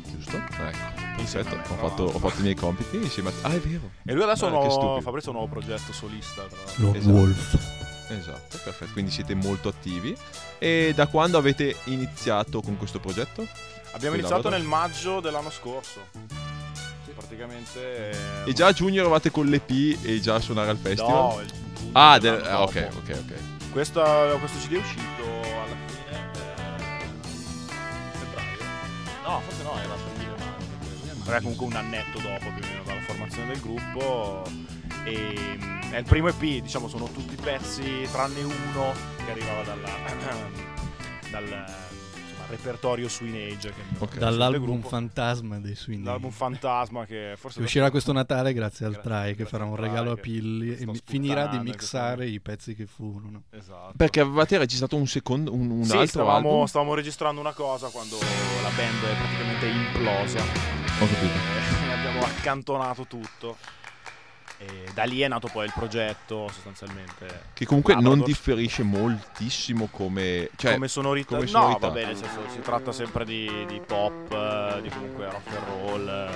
Giusto? 0.06 0.38
Ecco. 0.38 1.06
Perfetto. 1.18 1.56
Ho 1.74 1.78
fatto, 1.78 2.04
ho 2.04 2.20
fatto 2.20 2.40
i 2.40 2.44
miei 2.44 2.56
compiti 2.56 2.98
insieme 2.98 3.30
a 3.30 3.32
te. 3.32 3.38
Ah, 3.48 3.54
è 3.54 3.60
vero. 3.60 3.90
E 4.06 4.14
lui 4.14 4.22
adesso 4.24 4.46
Ah, 4.46 4.50
ha 4.50 4.52
nuovo, 4.52 4.96
un 4.96 5.22
nuovo 5.34 5.48
progetto 5.48 5.92
solista. 5.92 6.44
Tra 6.44 6.58
l'altro. 6.64 6.84
Lone 6.86 6.98
Esatto. 7.00 7.14
Wolf. 7.16 7.76
Esatto, 8.10 8.60
perfetto. 8.64 8.92
Quindi 8.94 9.12
siete 9.12 9.34
molto 9.34 9.68
attivi. 9.70 10.16
E 10.60 10.94
da 10.96 11.08
quando 11.08 11.38
avete 11.40 11.76
iniziato 11.86 12.62
con 12.62 12.78
questo 12.78 13.00
progetto? 13.00 13.46
Abbiamo 13.94 14.16
iniziato 14.16 14.48
nel 14.50 14.64
maggio 14.64 15.20
dell'anno 15.22 15.50
scorso. 15.50 16.02
Praticamente. 17.28 18.12
E 18.46 18.54
già 18.54 18.68
a 18.68 18.72
giugno 18.72 19.02
eravate 19.02 19.32
con 19.32 19.46
l'EP 19.48 19.98
e 20.04 20.20
già 20.22 20.36
a 20.36 20.40
suonare 20.40 20.70
al 20.70 20.78
festival? 20.78 21.12
No, 21.12 21.42
il- 21.42 21.52
Ah, 21.92 22.18
del- 22.20 22.42
ah, 22.46 22.62
ok, 22.64 22.90
ok, 22.98 23.18
ok. 23.26 23.34
Questo, 23.72 24.02
questo 24.40 24.58
CD 24.60 24.74
è 24.76 24.78
uscito 24.78 25.24
alla 25.24 25.76
fine 25.86 26.06
eh, 26.10 27.08
febbraio. 28.18 28.58
No, 29.24 29.42
forse 29.42 29.64
no, 29.64 29.78
era 29.78 29.94
aprile, 29.94 30.36
ma 31.18 31.26
era 31.28 31.42
comunque 31.42 31.66
un 31.66 31.76
annetto 31.76 32.20
dopo 32.20 32.46
più 32.54 32.64
o 32.64 32.68
meno 32.68 32.84
dalla 32.86 33.02
formazione 33.02 33.48
del 33.54 33.60
gruppo. 33.62 34.44
E 35.04 35.58
mm, 35.58 35.92
è 35.92 35.98
il 35.98 36.06
primo 36.06 36.28
EP, 36.30 36.40
diciamo, 36.62 36.88
sono 36.88 37.06
tutti 37.12 37.36
pezzi 37.36 38.08
tranne 38.12 38.42
uno 38.44 38.94
che 39.26 39.32
arrivava 39.32 39.64
dalla, 39.64 39.90
dal 41.32 41.66
repertorio 42.50 43.08
Swing 43.10 43.36
Age. 43.36 43.70
Che 43.70 43.82
Ok. 44.00 44.12
che 44.14 44.20
Dall'album 44.20 44.82
fantasma 44.82 45.60
dei 45.60 45.76
Swing. 45.76 46.04
L'album 46.06 46.32
Fantasma 46.32 47.06
che 47.06 47.34
forse 47.38 47.60
Che 47.60 47.66
uscirà 47.66 47.90
questo 47.92 48.12
Natale 48.14 48.54
grazie 48.54 48.86
al 48.86 48.94
Grazie- 48.94 49.10
Try 49.12 49.36
che 49.36 49.46
farà 49.46 49.64
un 49.66 49.74
al 49.74 49.80
regalo 49.80 50.12
a 50.12 50.16
Pilli 50.16 50.76
e 50.76 50.88
finirà 51.04 51.48
di 51.48 51.60
mixare 51.60 52.28
i 52.28 52.40
pezzi 52.40 52.76
che 52.76 52.86
furono. 52.86 53.44
Esatto. 53.52 53.94
Perché 53.96 54.20
avevate 54.22 54.58
registrato 54.58 54.96
un 54.96 55.08
secondo, 55.08 55.54
un, 55.54 55.70
un 55.70 55.84
sì, 55.84 55.92
altro 55.94 56.08
stavamo, 56.08 56.50
album? 56.50 56.66
stavamo 56.66 56.94
registrando 56.94 57.42
una 57.42 57.54
cosa 57.54 57.88
quando 57.90 58.18
la 58.18 58.70
band 58.76 59.04
è 59.04 59.16
praticamente 59.16 59.68
implosa. 59.68 60.40
Ho 61.00 61.06
capito. 61.08 61.38
E 61.88 61.92
abbiamo 61.94 62.20
accantonato 62.22 63.06
tutto. 63.06 63.58
E 64.60 64.90
da 64.94 65.04
lì 65.04 65.22
è 65.22 65.28
nato 65.28 65.48
poi 65.52 65.66
il 65.66 65.72
progetto 65.74 66.50
sostanzialmente. 66.52 67.44
Che 67.54 67.66
comunque 67.66 67.94
non 67.94 68.04
Labrador. 68.04 68.26
differisce 68.28 68.82
moltissimo 68.84 69.88
come... 69.92 70.50
Cioè, 70.56 70.74
come 70.74 70.88
sonorità. 70.88 71.36
come 71.36 71.42
No, 71.42 71.48
sonorità. 71.52 71.88
va 71.88 71.94
bene, 71.94 72.08
nel 72.08 72.18
senso, 72.18 72.40
si 72.52 72.60
tratta 72.62 72.92
sempre 72.92 73.24
di, 73.24 73.66
di 73.68 73.80
pop, 73.86 74.32
eh, 74.32 74.82
di 74.82 74.90
comunque 74.90 75.26
rock 75.30 75.48
and 75.56 75.68
roll, 75.68 76.08
eh, 76.10 76.36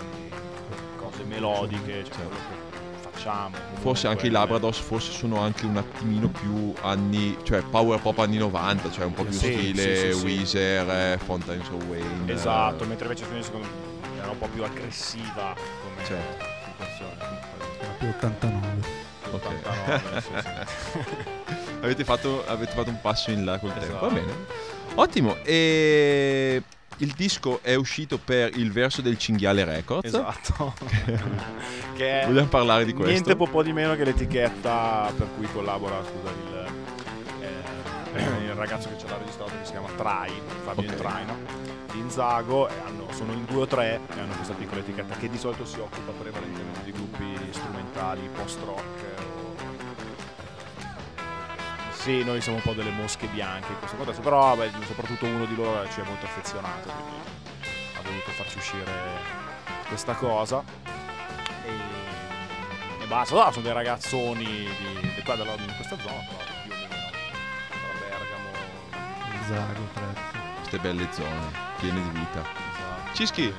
cose 0.98 1.24
melodiche, 1.24 2.04
cioè 2.04 2.14
Certo. 2.14 2.28
quello 2.28 2.36
che 2.70 3.00
facciamo. 3.12 3.56
Forse 3.80 4.08
anche 4.08 4.28
i 4.28 4.30
Labrados 4.30 4.78
forse 4.78 5.12
sono 5.12 5.40
anche 5.40 5.66
un 5.66 5.78
attimino 5.78 6.28
più 6.30 6.74
anni, 6.82 7.36
cioè 7.42 7.62
power 7.64 8.00
pop 8.00 8.20
anni 8.20 8.38
90, 8.38 8.92
cioè 8.92 9.06
un 9.06 9.14
po' 9.14 9.24
più 9.24 9.34
Sì, 9.34 9.52
stile 9.52 10.12
sì, 10.14 10.20
sì. 10.20 10.24
Weezer, 10.26 10.90
eh, 11.14 11.18
Fountains 11.18 11.68
of 11.70 11.84
Wayne. 11.86 12.32
Esatto, 12.32 12.86
mentre 12.86 13.08
invece 13.08 13.26
me 13.32 13.40
era 14.22 14.30
un 14.30 14.38
po' 14.38 14.48
più 14.48 14.64
aggressiva 14.64 15.56
come 15.56 16.06
Certo. 16.06 16.51
Canzone. 18.22 18.60
Era 18.62 19.30
più 19.30 19.34
89. 19.34 19.34
ok. 19.34 19.46
89, 19.46 20.22
sì, 20.22 20.28
sì. 20.42 21.00
avete, 21.82 22.04
fatto, 22.04 22.44
avete 22.48 22.72
fatto 22.72 22.90
un 22.90 23.02
passo 23.02 23.32
in 23.32 23.44
là 23.44 23.58
col 23.58 23.72
tempo, 23.74 23.86
Esatto. 23.86 24.08
va 24.08 24.14
bene. 24.14 24.34
Ottimo, 24.96 25.38
e 25.44 26.62
il 26.98 27.14
disco 27.16 27.60
è 27.64 27.74
uscito 27.76 28.20
per 28.20 28.56
il 28.58 28.72
verso 28.72 29.02
del 29.02 29.18
Cinghiale 29.18 29.64
Records. 29.64 30.06
Esatto. 30.08 30.74
che 31.96 32.24
Vogliamo 32.26 32.48
parlare 32.48 32.86
di 32.86 32.94
questo? 32.94 33.12
niente 33.12 33.36
po' 33.36 33.48
po' 33.48 33.64
di 33.64 33.74
meno 33.74 33.96
che 33.96 34.04
l'etichetta 34.04 35.12
per 35.18 35.28
cui 35.36 35.48
collabora, 35.52 36.00
scusa, 36.04 36.30
il, 36.30 36.61
il 38.20 38.54
ragazzo 38.56 38.90
che 38.90 38.98
ce 38.98 39.08
l'ha 39.08 39.18
registrato 39.18 39.52
che 39.52 39.66
si 39.66 39.72
chiama 39.72 39.88
Trai, 39.96 40.32
Fabio 40.64 40.90
Ok. 40.90 40.96
Traino, 40.96 41.36
di 41.92 42.00
Inzago, 42.00 42.68
hanno- 42.68 43.12
sono 43.12 43.32
in 43.34 43.46
due 43.46 43.62
o 43.62 43.68
tre 43.68 44.00
e 44.16 44.20
hanno 44.20 44.34
questa 44.36 44.54
piccola 44.54 44.82
etichetta 44.82 45.16
che 45.16 45.30
di 45.30 45.38
solito 45.38 45.66
si 45.66 45.80
occupa 45.80 46.12
prevalentemente 46.12 46.84
di 46.84 46.92
gruppi 46.92 47.38
strumentali 47.52 48.30
post-rock. 48.36 48.82
o- 49.16 49.40
Sì, 51.94 52.24
noi 52.24 52.42
siamo 52.42 52.58
un 52.58 52.64
po' 52.64 52.74
delle 52.74 52.90
mosche 52.90 53.28
bianche 53.28 53.72
in 53.72 53.78
questo 53.78 53.96
contesto, 53.96 54.22
però 54.22 54.56
vabbè, 54.56 54.72
soprattutto 54.86 55.26
uno 55.28 55.46
di 55.46 55.56
loro 55.56 55.88
ci 55.92 56.02
è 56.02 56.04
molto 56.04 56.26
affezionato, 56.26 56.90
quindi 56.90 57.16
ha 57.98 58.02
voluto 58.04 58.32
farci 58.32 58.58
uscire 58.58 58.92
questa 59.88 60.14
cosa. 60.16 60.64
E, 61.64 63.04
e 63.04 63.06
basta, 63.06 63.36
no, 63.36 63.52
sono 63.52 63.64
dei 63.64 63.74
ragazzoni 63.74 64.44
di, 64.46 65.14
di 65.16 65.22
qua 65.24 65.36
della, 65.36 65.54
in 65.54 65.74
questa 65.76 65.96
zona, 66.00 66.26
però 66.28 66.51
Zago, 69.52 69.88
Trezzo. 69.94 70.40
Queste 70.60 70.80
belle 70.80 71.08
zone, 71.12 71.52
piene 71.80 72.02
di 72.02 72.10
vita. 72.20 72.40
esatto. 72.40 73.14
Cischi, 73.14 73.54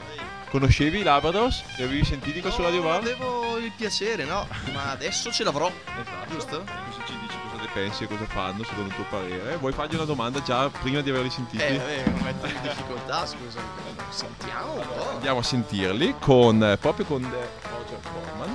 conoscevi 0.50 1.00
i 1.00 1.02
Labrados? 1.02 1.62
Li 1.76 1.82
avevi 1.84 2.04
sentiti 2.04 2.40
qua 2.40 2.50
su 2.50 2.62
Radio 2.62 2.82
Bar? 2.82 2.98
avevo 3.00 3.58
il 3.58 3.70
piacere, 3.76 4.24
no? 4.24 4.46
Ma 4.72 4.90
adesso 4.92 5.30
ce 5.30 5.44
l'avrò. 5.44 5.66
Esatto. 5.68 6.30
Giusto? 6.32 6.64
Cosa 6.64 7.04
ci 7.06 7.12
dici, 7.20 7.36
cosa 7.50 7.62
ne 7.62 7.68
pensi 7.74 8.04
e 8.04 8.06
cosa 8.06 8.24
fanno 8.24 8.64
secondo 8.64 8.88
il 8.88 8.94
tuo 8.94 9.04
parere? 9.10 9.56
Vuoi 9.56 9.72
fargli 9.72 9.94
una 9.94 10.04
domanda 10.04 10.40
già 10.42 10.68
prima 10.70 11.00
di 11.02 11.10
averli 11.10 11.30
sentiti? 11.30 11.62
Eh, 11.62 11.76
vabbè, 11.76 12.10
mi 12.10 12.22
metto 12.22 12.46
in 12.46 12.58
difficoltà, 12.62 13.26
scusa. 13.26 13.60
Sentiamo 14.08 14.72
un 14.72 14.86
po'. 14.86 15.10
Andiamo 15.10 15.38
a 15.40 15.42
sentirli 15.42 16.14
con, 16.18 16.62
eh, 16.64 16.76
proprio 16.78 17.04
con 17.04 17.22
eh, 17.22 17.48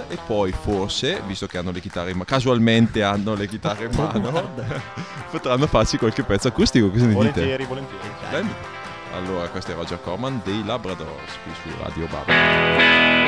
e 0.10 0.18
poi 0.26 0.52
forse, 0.52 1.22
visto 1.26 1.48
che 1.48 1.58
hanno 1.58 1.72
le 1.72 1.80
chitarre 1.80 2.10
in 2.12 2.18
mano, 2.18 2.26
casualmente 2.26 3.04
hanno 3.04 3.34
le 3.36 3.48
chitarre 3.48 3.86
in 3.86 3.92
mano, 3.96 4.50
potranno 5.32 5.68
farci 5.68 5.98
qualche 5.98 6.24
pezzo 6.24 6.48
acustico, 6.48 6.90
cosa 6.90 7.06
ne 7.06 7.08
dite? 7.08 7.16
Volentieri, 7.16 7.66
volentieri. 7.66 8.48
Allora, 9.14 9.48
questo 9.50 9.72
è 9.72 9.76
Roger 9.76 10.00
Corman 10.02 10.42
dei 10.44 10.64
Labradors 10.64 11.38
qui 11.44 11.54
su 11.62 11.78
Radio 11.82 12.08
Bar. 12.08 13.27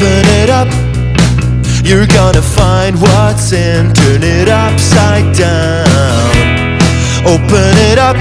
open 0.00 0.24
it 0.40 0.48
up, 0.48 0.68
you're 1.84 2.06
gonna 2.06 2.40
find 2.40 2.98
what's 3.00 3.52
in. 3.52 3.92
Turn 3.92 4.22
it 4.22 4.48
upside 4.48 5.36
down. 5.36 6.78
Open 7.26 7.76
it 7.90 7.98
up, 7.98 8.16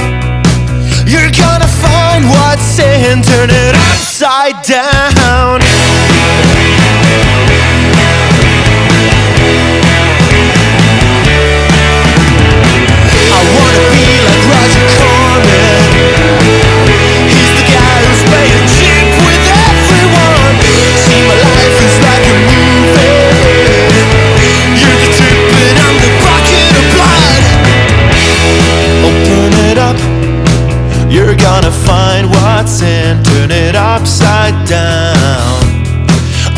you're 1.08 1.32
gonna 1.32 1.68
find 1.80 2.26
what's 2.30 2.80
in. 2.80 3.22
Turn 3.22 3.50
it 3.50 3.76
upside 3.76 4.62
down. 4.63 5.29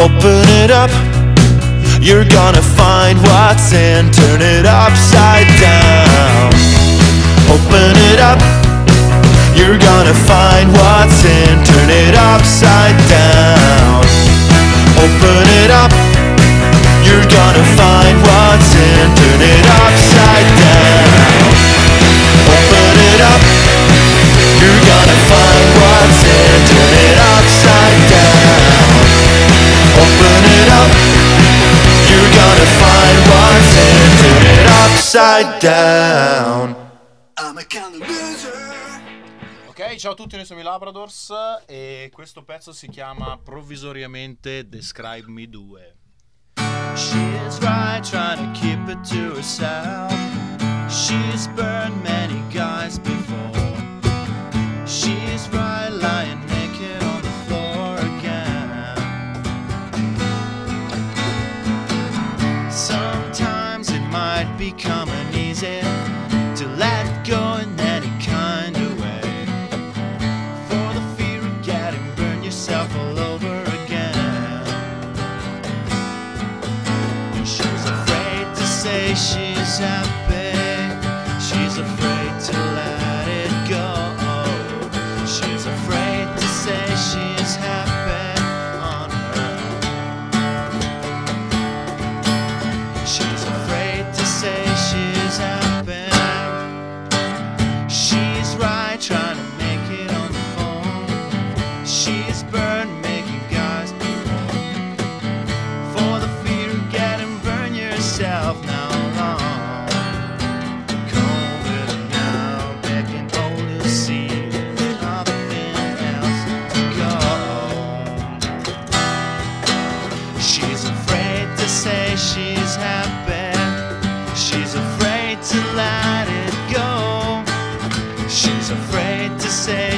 Open 0.01 0.49
it 0.65 0.71
up, 0.71 0.89
you're 2.01 2.25
gonna 2.25 2.61
find 2.73 3.21
what's 3.21 3.71
in. 3.71 4.11
Turn 4.11 4.41
it 4.41 4.65
upside 4.65 5.45
down. 5.61 6.49
Open 7.45 7.93
it 8.09 8.19
up, 8.19 8.41
you're 9.53 9.77
gonna 9.77 10.17
find 10.25 10.73
what's 10.73 11.23
in. 11.23 11.63
Turn 11.63 11.89
it 11.91 12.15
upside 12.15 12.97
down. 13.13 14.01
Open 14.97 15.45
it 15.61 15.69
up, 15.69 15.93
you're 17.05 17.27
gonna 17.29 17.65
find 17.77 18.17
what's 18.25 18.73
in. 18.73 19.05
Turn 19.21 19.41
it 19.53 19.70
upside 35.13 35.59
down. 35.59 36.73
I'm 37.37 37.57
a 37.57 37.63
kind 37.65 38.01
of 38.01 38.07
loser. 38.07 38.53
Ok, 39.67 39.95
ciao 39.97 40.13
a 40.13 40.15
tutti, 40.15 40.37
noi 40.37 40.45
siamo 40.45 40.61
i 40.61 40.63
Labradors 40.63 41.33
e 41.65 42.09
questo 42.13 42.43
pezzo 42.43 42.71
si 42.71 42.87
chiama 42.87 43.37
provvisoriamente 43.37 44.69
Describe 44.69 45.25
Me 45.27 45.49
2. 45.49 45.95
She's 46.95 47.59
right 47.59 48.01
trying 48.03 48.37
to 48.37 48.51
keep 48.57 48.87
it 48.87 49.03
to 49.09 49.35
herself. 49.35 50.13
She's 50.89 51.47
burned 51.55 52.01
many 52.03 52.41
guys 52.49 52.97
before. 52.97 53.51
She's 54.85 55.49
right 55.49 55.91
lying 55.91 56.39
naked 56.47 57.03
on 57.03 57.21
the 57.21 57.31
floor 57.47 57.97
again. 57.97 58.99
Sometimes 62.69 63.89
it 63.89 64.01
might 64.09 64.47
become 64.57 65.00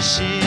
she 0.04 0.43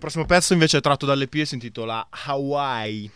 il 0.00 0.06
prossimo 0.06 0.24
pezzo 0.24 0.54
invece 0.54 0.78
è 0.78 0.80
tratto 0.80 1.04
dall'EP 1.04 1.34
e 1.34 1.44
si 1.44 1.54
intitola 1.54 2.06
Hawaii. 2.08 3.10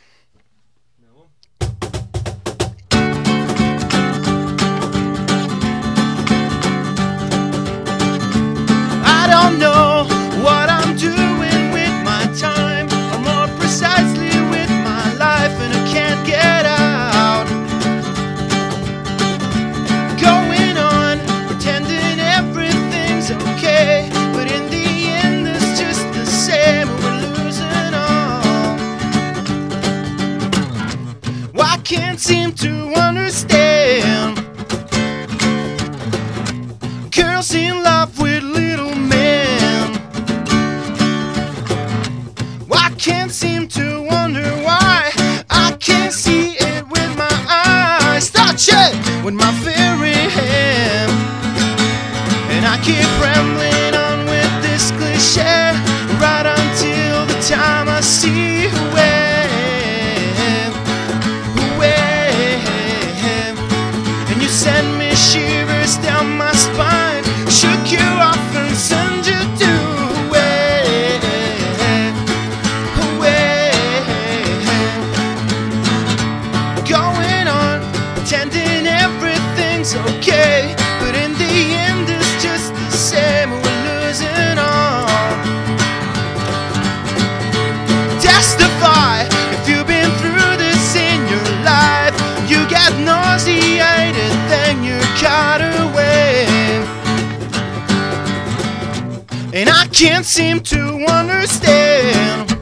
And 99.56 99.70
I 99.70 99.86
can't 99.86 100.26
seem 100.26 100.58
to 100.62 100.80
understand. 101.08 102.58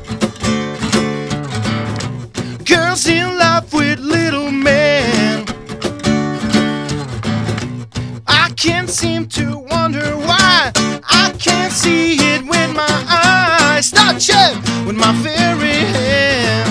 Girls 2.66 3.07
in 3.07 3.38
love 3.38 3.72
with 3.72 3.99
little 3.99 4.51
men. 4.51 5.47
I 8.26 8.51
can't 8.59 8.90
seem 8.90 9.26
to 9.28 9.57
wonder 9.70 10.05
why 10.18 10.70
I 11.09 11.34
can't 11.38 11.72
see 11.72 12.16
it 12.16 12.43
with 12.43 12.76
my 12.76 12.97
eyes. 13.09 13.90
Touch 13.90 14.28
it 14.28 14.55
with 14.84 14.97
my 14.97 15.12
very 15.22 15.78
hand. 15.97 16.68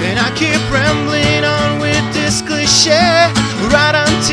And 0.00 0.18
I 0.18 0.30
keep 0.34 0.62
rambling 0.72 1.44
on 1.44 1.78
with 1.78 2.14
this 2.14 2.40
cliche 2.40 3.28
right 3.68 3.94
until 3.94 4.27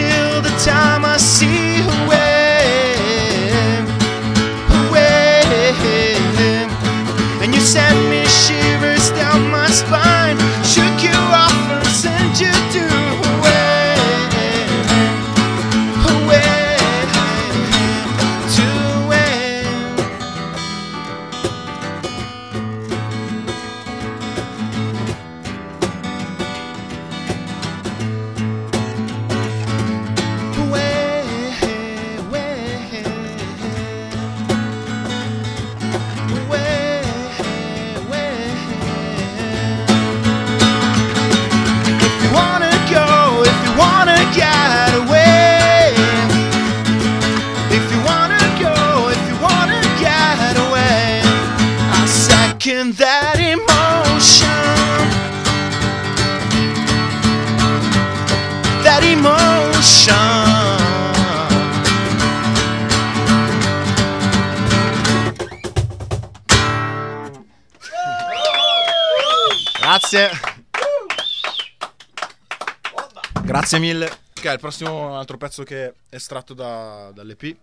Grazie 73.46 73.78
mille. 73.78 74.10
È 74.42 74.50
il 74.50 74.60
prossimo 74.60 75.16
altro 75.18 75.38
pezzo 75.38 75.62
che 75.62 75.86
è 75.86 75.94
estratto 76.10 76.56
da, 76.56 77.12
dall'EP. 77.14 77.56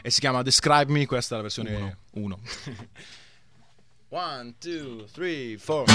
E 0.00 0.10
si 0.10 0.20
chiama 0.20 0.42
Describe 0.42 0.92
Me, 0.92 1.04
questa 1.04 1.34
è 1.34 1.36
la 1.36 1.42
versione 1.42 1.98
1. 2.12 2.38
1, 4.08 4.54
2, 4.58 5.04
3, 5.12 5.58
4. 5.64 5.94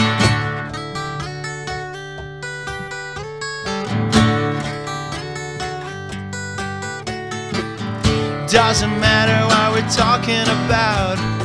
Doesn't 8.52 9.00
matter 9.00 9.46
what 9.48 9.74
we're 9.74 9.90
talking 9.90 10.46
about. 10.48 11.43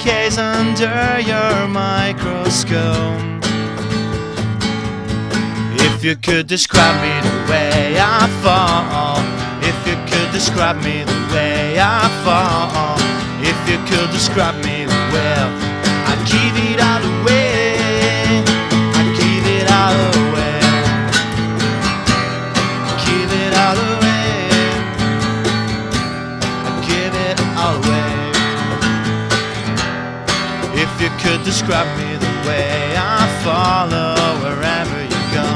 Case 0.00 0.38
under 0.38 1.20
your 1.20 1.68
microscope. 1.68 3.20
If 5.76 6.02
you 6.02 6.16
could 6.16 6.46
describe 6.46 6.96
me 7.02 7.12
the 7.28 7.50
way 7.50 7.96
I 8.00 8.26
fall, 8.40 9.20
if 9.60 9.76
you 9.86 9.96
could 10.10 10.32
describe 10.32 10.76
me 10.82 11.04
the 11.04 11.20
way 11.34 11.76
I 11.78 12.08
fall, 12.24 12.96
if 13.44 13.58
you 13.68 13.76
could 13.90 14.10
describe 14.10 14.56
me 14.64 14.86
the 14.86 15.00
well, 15.12 15.48
I'd 16.08 16.22
give 16.32 16.56
it 16.70 16.80
all 16.80 17.04
away. 17.20 17.76
I'd 18.96 19.10
give 19.20 19.46
it 19.58 19.70
all 19.70 19.92
away. 19.92 20.29
Could 31.30 31.44
describe 31.44 31.86
me 31.96 32.16
the 32.16 32.26
way 32.48 32.96
I 32.96 33.22
follow 33.44 34.16
wherever 34.42 35.00
you 35.12 35.20
go. 35.32 35.46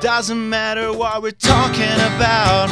Doesn't 0.00 0.48
matter 0.48 0.92
what 0.92 1.22
we're 1.22 1.30
talking 1.30 1.98
about. 2.16 2.68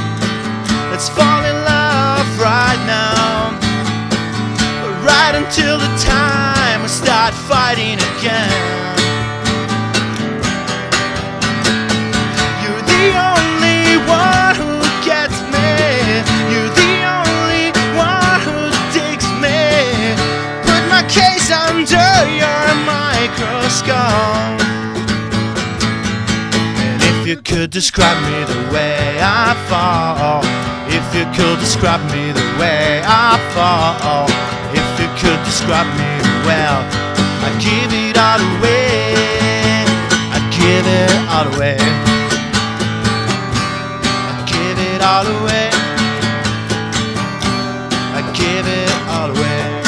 Let's 0.90 1.08
fall 1.08 1.44
in 1.44 1.56
love 1.64 2.26
right 2.40 2.82
now. 2.88 3.52
Right 5.06 5.34
until 5.36 5.78
the 5.78 5.86
time 5.98 6.82
we 6.82 6.88
start 6.88 7.34
fighting 7.34 7.98
again. 8.18 9.01
You 27.32 27.40
could 27.40 27.70
describe 27.70 28.18
me 28.28 28.44
the 28.44 28.60
way 28.74 29.16
I 29.22 29.56
fall, 29.64 30.44
if 30.92 31.04
you 31.16 31.24
could 31.32 31.58
describe 31.60 32.04
me 32.12 32.30
the 32.30 32.44
way 32.60 33.00
I 33.06 33.40
fall, 33.56 34.28
if 34.76 34.88
you 35.00 35.08
could 35.16 35.40
describe 35.48 35.88
me 35.96 36.12
well, 36.44 36.84
I'd 37.40 37.56
give 37.56 37.88
it 37.88 38.18
all 38.20 38.36
away. 38.36 39.16
I'd 40.36 40.44
give 40.52 40.84
it 40.84 41.12
all 41.32 41.48
away. 41.56 41.80
I 44.28 44.44
give 44.52 44.78
it 44.92 45.00
all 45.00 45.24
away. 45.24 45.70
I 48.12 48.20
give 48.36 48.66
it 48.68 48.92
all 49.08 49.30
away. 49.32 49.80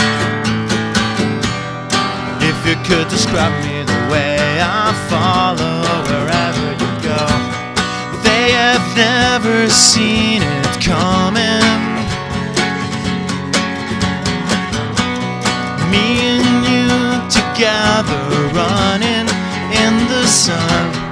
If 2.41 2.57
you 2.65 2.77
could 2.89 3.09
describe 3.09 3.53
me 3.65 3.83
the 3.85 4.01
way 4.11 4.63
I 4.63 4.95
follow 5.13 6.04
never 9.45 9.69
seen 9.69 10.41
it 10.43 10.81
coming. 10.81 11.85
Me 15.91 16.07
and 16.33 16.65
you 16.65 16.89
together 17.29 18.23
running 18.55 19.29
in 19.85 20.09
the 20.09 20.27
sun. 20.27 21.04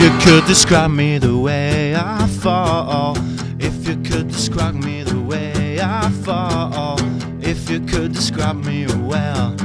If 0.00 0.04
you 0.04 0.18
could 0.20 0.46
describe 0.46 0.92
me 0.92 1.18
the 1.18 1.36
way 1.36 1.96
I 1.96 2.24
fall, 2.28 3.16
if 3.58 3.88
you 3.88 3.96
could 3.96 4.28
describe 4.28 4.76
me 4.76 5.02
the 5.02 5.20
way 5.20 5.80
I 5.80 6.08
fall, 6.22 7.00
if 7.40 7.68
you 7.68 7.80
could 7.80 8.12
describe 8.12 8.64
me 8.64 8.86
well, 8.86 9.56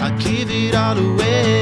I'd 0.00 0.18
give 0.18 0.50
it 0.50 0.74
all 0.74 0.96
away. 0.96 1.61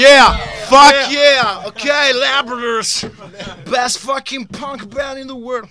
Yeah. 0.00 0.34
Fuck 0.70 1.10
yeah. 1.10 1.62
Ok, 1.66 1.84
Labradors. 2.14 3.04
Best 3.70 3.98
fucking 3.98 4.46
punk 4.46 4.88
band 4.88 5.18
in 5.18 5.26
the 5.26 5.36
world. 5.36 5.68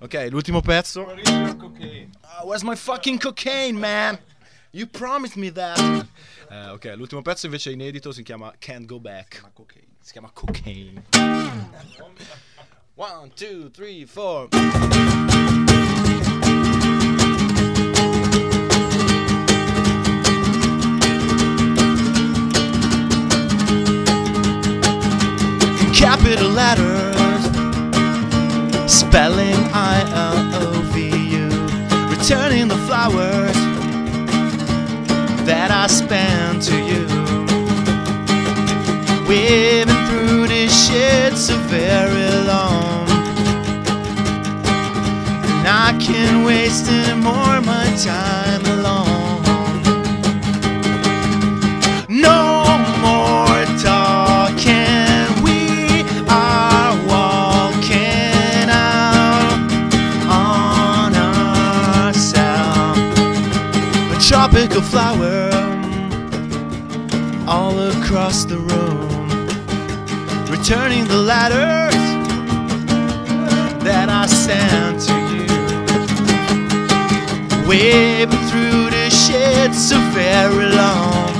Ok, 0.00 0.30
l'ultimo 0.30 0.62
pezzo. 0.62 1.04
Uh, 1.04 2.44
where's 2.44 2.64
my 2.64 2.74
fucking 2.74 3.18
cocaine, 3.18 3.78
man? 3.78 4.18
You 4.72 4.86
promised 4.86 5.36
me 5.36 5.50
that. 5.50 5.78
Eh, 6.50 6.70
ok, 6.70 6.94
l'ultimo 6.96 7.20
pezzo 7.20 7.46
invece 7.46 7.70
è 7.70 7.72
inedito, 7.74 8.12
si 8.12 8.22
chiama 8.22 8.54
Can't 8.58 8.86
Go 8.86 8.98
Back. 8.98 9.42
Si 10.00 10.12
chiama 10.12 10.30
Cocaine. 10.32 11.02
One, 12.94 13.30
two, 13.34 13.68
three, 13.70 14.06
four. 14.06 14.48
Capital 26.36 26.52
letters, 26.52 27.44
spelling 28.90 29.54
I 29.72 30.00
L 30.12 30.36
O 30.54 30.82
V 30.92 31.08
U, 31.36 31.48
returning 32.10 32.68
the 32.68 32.76
flowers 32.86 33.56
that 35.46 35.70
I 35.70 35.86
spent 35.86 36.62
to 36.64 36.76
you. 36.76 37.06
We've 39.26 39.86
been 39.86 40.06
through 40.08 40.48
this 40.48 40.88
shit 40.88 41.36
so 41.36 41.56
very 41.68 42.30
long, 42.44 43.08
and 45.56 45.66
I 45.66 45.96
can't 46.00 46.44
waste 46.46 46.88
any 46.90 47.20
more 47.22 47.56
of 47.56 47.64
my 47.64 47.86
time 47.96 48.55
turning 70.66 71.04
the 71.04 71.16
ladders 71.16 71.94
that 73.84 74.08
I 74.08 74.26
sent 74.26 75.00
to 75.06 75.14
you. 75.32 75.46
Waving 77.68 78.44
through 78.50 78.90
the 78.90 79.08
shades 79.08 79.88
so 79.90 79.96
very 80.10 80.66
long. 80.74 81.35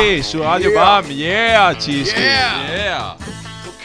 Sì, 0.00 0.22
su 0.22 0.40
Radio 0.42 0.70
Yeah. 0.70 1.00
Bam. 1.00 1.10
Yeah, 1.10 1.76
Cischi. 1.78 2.20
Yeah. 2.20 2.68
Yeah. 2.70 3.16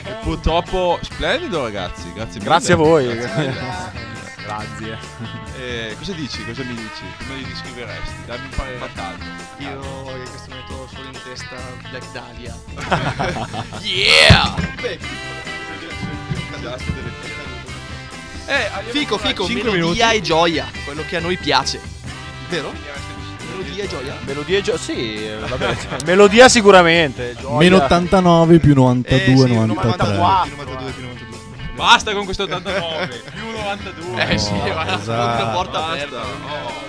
E 0.06 0.12
purtroppo 0.24 0.98
splendido 1.02 1.64
ragazzi, 1.64 2.12
grazie 2.14 2.40
mille. 2.40 2.44
Grazie 2.46 2.74
a 2.74 2.78
voi. 2.78 3.16
Grazie. 4.50 4.98
Eh, 5.60 5.96
cosa 6.00 6.14
dici? 6.14 6.44
Cosa 6.44 6.64
mi 6.64 6.74
dici? 6.74 7.04
Come 7.20 7.36
li 7.36 7.46
descriveresti? 7.46 8.14
Dammi 8.26 8.46
un 8.46 8.50
parere 8.56 8.80
da 8.80 8.90
caldo. 8.96 9.24
Io 9.60 9.70
in 10.16 10.28
questo 10.28 10.50
momento 10.50 10.74
ho 10.74 10.88
solo 10.92 11.06
in 11.06 11.20
testa 11.24 11.56
Black 11.92 12.12
Dahlia. 12.12 12.58
Yeah! 13.84 14.56
Eh, 18.48 18.70
Fico, 18.90 19.18
fico, 19.20 19.46
Cinque 19.46 19.70
melodia 19.72 20.06
minuti. 20.08 20.18
e 20.18 20.22
gioia, 20.22 20.68
quello 20.84 21.04
che 21.08 21.18
a 21.18 21.20
noi 21.20 21.38
piace. 21.38 21.80
Vero? 22.50 22.74
Melodia 23.80 23.84
e 23.84 23.88
gioia. 23.88 24.16
Melodia 24.26 24.58
e 24.58 24.62
gio- 24.62 24.78
sì, 24.78 25.30
vabbè. 25.48 25.78
Melodia 26.06 26.50
sicuramente. 26.50 27.36
gioia. 27.40 27.58
Meno 27.58 27.84
89 27.84 28.60
più 28.60 28.74
92, 28.74 29.16
Eh, 29.16 29.26
sì, 29.26 29.56
93. 29.56 30.14
92, 30.14 30.18
92, 30.18 30.92
più 30.92 31.02
92. 31.04 31.38
Basta 31.76 32.14
con 32.14 32.26
questo 32.26 32.44
89. 32.44 33.08
più 33.34 33.52
92. 33.52 34.28
Eh 34.30 34.38
sì, 34.38 34.52
Oh, 34.52 34.74
ma 34.74 35.00
esatto. 35.00 35.44
una 35.44 35.52
porta 35.54 35.86
aperta. 35.88 36.18
Oh. 36.22 36.88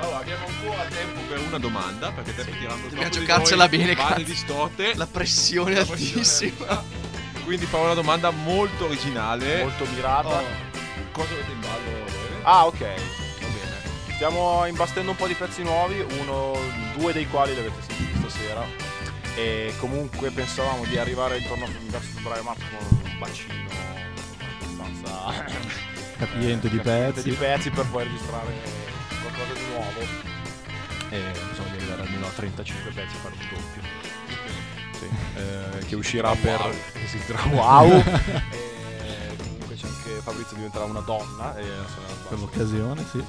Allora, 0.00 0.18
abbiamo 0.18 0.46
ancora 0.46 0.84
tempo 0.88 1.20
per 1.28 1.38
una 1.46 1.58
domanda, 1.58 2.10
perché 2.12 2.34
tempo 2.34 2.52
tirando 2.58 2.88
Dobbiamo 2.88 3.08
di 3.10 3.18
giocarcela 3.18 3.66
noi, 3.68 3.76
bene, 3.78 3.94
cazzo. 3.94 4.22
distorte. 4.22 4.92
La 4.94 5.06
pressione 5.06 5.72
è 5.72 5.74
La 5.76 5.84
pressione 5.84 6.20
altissima. 6.20 6.82
Quindi 7.44 7.66
farò 7.66 7.84
una 7.84 7.94
domanda 7.94 8.30
molto 8.30 8.86
originale. 8.86 9.60
Molto 9.60 9.86
mirata. 9.94 10.28
Oh. 10.28 10.42
Cosa 11.12 11.32
avete 11.34 11.50
in 11.52 11.60
ballo? 11.60 12.02
Ah, 12.42 12.66
ok. 12.66 12.84
Stiamo 14.24 14.64
imbastendo 14.64 15.10
un 15.10 15.18
po' 15.18 15.26
di 15.26 15.34
pezzi 15.34 15.62
nuovi, 15.62 16.00
uno, 16.00 16.56
due 16.96 17.12
dei 17.12 17.28
quali 17.28 17.52
li 17.52 17.60
avete 17.60 17.82
sentiti 17.82 18.18
stasera. 18.20 18.64
E 19.36 19.74
comunque 19.78 20.30
pensavamo 20.30 20.86
di 20.86 20.96
arrivare 20.96 21.36
intorno 21.36 21.66
a 21.66 21.68
verso 21.90 22.08
febbraio 22.14 22.42
marzo 22.42 22.64
con 22.70 23.00
un 23.04 23.18
bacino 23.18 23.68
abbastanza 24.62 25.44
Capiente 26.16 26.70
di 26.70 26.78
capiente 26.78 27.22
di 27.22 27.32
pezzi. 27.32 27.38
pezzi 27.38 27.70
per 27.70 27.86
poi 27.90 28.04
registrare 28.04 28.54
qualcosa 29.20 29.52
di 29.52 29.66
nuovo. 29.66 30.00
E 31.10 31.20
bisogna 31.50 31.72
arrivare 31.74 32.02
almeno 32.04 32.26
a 32.26 32.30
35 32.30 32.92
pezzi 32.92 33.16
fare 33.16 33.34
un 33.38 33.48
doppio. 33.50 33.82
Sì, 35.00 35.08
eh, 35.36 35.84
che 35.84 35.96
uscirà 35.96 36.34
per 36.34 36.74
che 36.94 37.06
si 37.08 37.20
wow. 37.50 37.90
e 38.48 39.36
comunque 39.36 39.74
c'è 39.74 39.86
anche 39.86 40.10
Fabrizio 40.22 40.56
diventerà 40.56 40.84
una 40.84 41.00
donna. 41.00 41.54
E. 41.58 41.66
Per 42.26 42.38
l'occasione, 42.38 43.04
sì. 43.10 43.22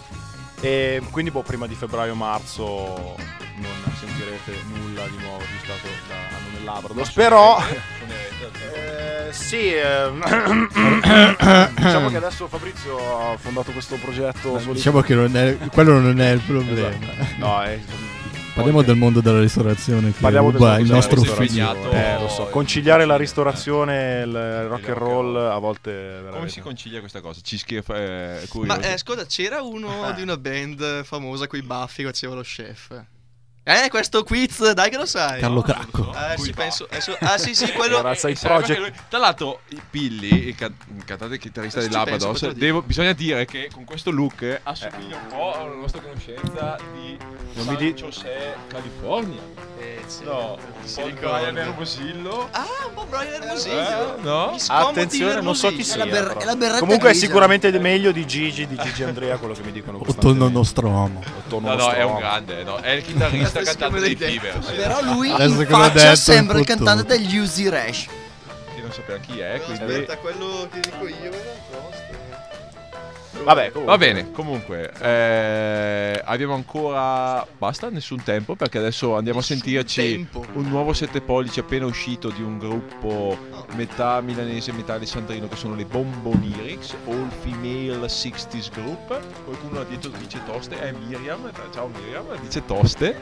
E 0.66 1.00
quindi 1.12 1.30
boh, 1.30 1.44
prima 1.44 1.68
di 1.68 1.76
febbraio-marzo 1.76 3.16
non 3.58 3.94
sentirete 4.00 4.64
nulla 4.74 5.06
di 5.06 5.18
nuovo 5.18 5.38
registrato 5.38 5.88
da 6.08 6.16
Anno 6.16 6.50
nel 6.54 6.64
Labrador. 6.64 7.14
Però 7.14 7.60
eh, 7.62 9.32
sì, 9.32 9.76
eh, 9.76 10.10
diciamo 11.76 12.10
che 12.10 12.18
adesso 12.18 12.48
Fabrizio 12.48 12.98
ha 12.98 13.38
fondato 13.38 13.74
questo 13.74 13.98
progetto. 13.98 14.60
Diciamo 14.72 15.02
che 15.02 15.14
non 15.14 15.38
è, 15.38 15.56
quello 15.72 16.00
non 16.00 16.20
è 16.20 16.32
il 16.32 16.42
problema. 16.42 16.90
Esatto. 16.90 17.36
No, 17.38 17.62
è 17.62 17.80
Parliamo 18.56 18.84
del 18.84 18.96
mondo 18.96 19.20
della 19.20 19.42
ristorazione 19.42 20.14
che 20.14 20.20
Parliamo 20.22 20.50
del 20.50 20.62
mondo 20.62 20.82
il 20.82 20.90
nostro 20.90 21.20
ufficio. 21.20 21.92
Eh, 21.92 22.18
lo 22.18 22.30
so. 22.30 22.46
Conciliare 22.46 23.04
la 23.04 23.18
ristorazione 23.18 24.22
e 24.22 24.24
il 24.24 24.64
rock 24.68 24.88
and 24.88 24.98
roll 24.98 25.36
a 25.36 25.58
volte 25.58 25.92
è 25.92 26.10
Come 26.12 26.22
veramente- 26.24 26.52
si 26.52 26.62
concilia 26.62 27.00
questa 27.02 27.20
cosa? 27.20 27.42
Ci 27.44 27.58
schifa 27.58 27.98
eh. 27.98 28.48
Ma 28.64 28.80
eh, 28.80 28.98
scusa, 28.98 29.26
c'era 29.26 29.62
uno 29.62 30.10
di 30.16 30.22
una 30.22 30.38
band 30.38 31.04
famosa 31.04 31.48
con 31.48 31.60
i 31.60 31.64
baffi 31.64 32.04
che 32.04 32.08
faceva 32.08 32.34
lo 32.36 32.44
chef. 32.44 33.04
Eh, 33.68 33.90
questo 33.90 34.24
quiz, 34.24 34.74
dai 34.74 34.92
che 34.92 34.98
lo 34.98 35.08
sai. 35.08 35.40
Carlo 35.40 35.64
Cracco. 35.64 36.14
Eh, 36.14 36.38
sì, 36.40 36.52
penso. 36.54 36.86
adesso- 36.88 37.18
ah, 37.22 37.36
sì, 37.40 37.56
sì, 37.56 37.72
quello. 37.72 37.98
Era 37.98 38.12
il 38.12 38.38
project. 38.40 38.78
lui. 38.80 38.94
Tra 39.10 39.18
l'altro, 39.18 39.62
i 39.70 39.82
Pilli, 39.90 40.50
il, 40.50 40.56
can- 40.56 40.76
il 40.96 41.04
cantante 41.04 41.34
e 41.34 41.38
chitarrista 41.40 41.80
dire. 41.82 42.54
devo- 42.54 42.84
bisogna 42.84 43.14
dire 43.14 43.46
che 43.46 43.70
con 43.74 43.84
questo 43.84 44.12
look 44.12 44.60
assomiglia 44.62 45.16
un 45.18 45.28
po' 45.36 45.54
alla 45.60 45.74
nostra 45.74 46.00
conoscenza 46.00 46.78
di 46.94 47.18
Non 47.56 47.66
San 47.66 47.74
mi 47.74 47.80
di- 47.80 47.94
José, 47.94 48.54
California. 48.68 49.42
Eh, 49.80 50.04
sì, 50.06 50.24
No, 50.26 50.58
un 50.60 51.14
po'. 51.16 51.20
Brian 51.20 51.58
Hermosillo. 51.58 52.48
Ah, 52.52 52.66
un 52.88 52.94
po' 52.94 53.06
Brian 53.10 53.34
Eh, 53.34 53.46
Hermosillo. 53.46 54.18
no? 54.22 54.52
Mi 54.52 54.60
scomodi 54.60 54.90
Attenzione, 55.00 55.42
non 55.42 55.56
so 55.56 55.70
chi 55.70 55.84
sia. 55.84 56.04
È 56.04 56.08
la 56.08 56.38
è 56.38 56.46
la 56.46 56.56
berretta 56.56 56.80
Comunque 56.82 57.10
è 57.10 57.14
sicuramente 57.14 57.72
meglio 57.80 58.12
di 58.12 58.28
Gigi, 58.28 58.68
di 58.68 58.78
Gigi 58.78 59.04
Andrea, 59.04 59.38
quello 59.38 59.56
che 59.56 59.64
mi 59.64 59.72
dicono 59.72 59.98
Otto 59.98 60.06
costantemente. 60.06 60.54
Nostromo. 60.54 61.24
Ottono 61.46 61.68
No, 61.68 61.76
no, 61.76 61.90
è 61.92 62.04
un 62.04 62.16
grande, 62.18 62.64
no, 62.64 62.78
è 62.78 62.92
il 62.92 63.04
chitarrista 63.04 63.55
Adesso 63.60 63.78
cantante 63.78 63.96
come 63.96 64.16
dei 64.16 64.16
Fever. 64.16 64.64
sì. 64.64 64.74
Però 64.74 65.02
lui 65.02 65.32
Adesso 65.32 65.62
in 65.62 65.68
faccia 65.68 65.90
detto, 65.90 66.16
sembra 66.16 66.60
il 66.60 66.66
cantante 66.66 67.04
degli 67.04 67.38
Uzi 67.38 67.70
Rash. 67.70 68.06
Che 68.76 68.82
non 68.82 68.92
sapeva 68.92 69.18
chi 69.20 69.40
è, 69.40 69.62
quindi... 69.64 69.84
Aspetta, 69.84 70.18
quello 70.18 70.68
che 70.72 70.80
dico 70.80 71.08
io 71.08 71.32
era 71.32 71.54
tosto. 71.72 71.95
Vabbè, 73.44 73.72
comunque. 73.72 73.84
Va 73.84 73.98
bene, 73.98 74.32
comunque, 74.32 74.92
eh, 75.00 76.22
abbiamo 76.24 76.54
ancora. 76.54 77.46
Basta, 77.58 77.90
nessun 77.90 78.24
tempo 78.24 78.56
perché 78.56 78.78
adesso 78.78 79.16
andiamo 79.16 79.40
Nessun 79.40 79.58
a 79.58 79.60
sentirci 79.60 80.02
tempo. 80.02 80.46
un 80.54 80.68
nuovo 80.70 80.94
7 80.94 81.22
pollici 81.22 81.60
appena 81.60 81.86
uscito 81.86 82.30
di 82.30 82.42
un 82.42 82.58
gruppo 82.58 83.38
metà 83.76 84.22
milanese, 84.22 84.72
metà 84.72 84.94
alessandrino 84.94 85.48
che 85.48 85.56
sono 85.56 85.76
le 85.76 85.86
Bombonirics, 85.86 86.96
all 87.08 87.30
female 87.42 88.08
60s 88.08 88.72
group. 88.74 89.20
Qualcuno 89.44 89.80
là 89.80 89.84
dietro 89.84 90.12
dice 90.18 90.40
toste, 90.46 90.80
è 90.80 90.92
Miriam, 90.92 91.50
ciao 91.72 91.88
Miriam, 91.88 92.26
dice 92.42 92.66
toste. 92.66 93.16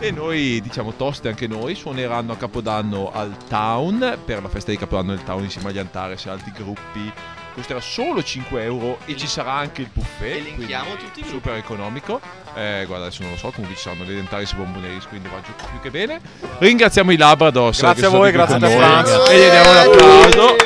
E 0.00 0.10
noi 0.10 0.60
diciamo 0.60 0.94
toste 0.94 1.28
anche 1.28 1.46
noi, 1.46 1.74
suoneranno 1.74 2.32
a 2.32 2.36
Capodanno 2.36 3.10
al 3.12 3.36
Town 3.48 4.18
per 4.24 4.42
la 4.42 4.48
festa 4.48 4.70
di 4.70 4.76
Capodanno 4.76 5.14
del 5.14 5.24
Town 5.24 5.42
insieme 5.42 5.70
agli 5.70 5.78
Antares 5.78 6.26
e 6.26 6.30
altri 6.30 6.52
gruppi 6.52 7.12
costerà 7.58 7.80
solo 7.80 8.22
5 8.22 8.62
euro 8.62 8.98
e 9.04 9.16
ci 9.16 9.26
sarà 9.26 9.52
anche 9.52 9.82
il 9.82 9.88
buffet. 9.92 10.36
Elenchiamo 10.36 10.94
tutti 10.96 11.20
i 11.20 11.22
gruppi. 11.22 11.28
Super 11.28 11.54
economico. 11.54 12.20
Eh, 12.54 12.84
guarda, 12.86 13.06
adesso 13.06 13.22
non 13.22 13.32
lo 13.32 13.36
so, 13.36 13.50
comunque 13.50 13.76
ci 13.76 13.82
saranno 13.82 14.04
le 14.04 14.14
dentaris 14.14 14.52
bomboneris, 14.52 15.06
quindi 15.06 15.28
va 15.28 15.40
giù 15.40 15.52
più 15.54 15.80
che 15.80 15.90
bene. 15.90 16.20
Ringraziamo 16.58 17.10
i 17.10 17.16
Labradors. 17.16 17.80
Grazie 17.80 18.06
a 18.06 18.10
voi, 18.10 18.30
grazie 18.30 18.56
a 18.56 18.58
te, 18.58 18.68
noi. 18.68 18.76
Franz. 18.76 19.28
E 19.28 19.38
gli 19.38 19.50
diamo 19.50 19.70
un 19.70 19.76
applauso. 19.76 20.56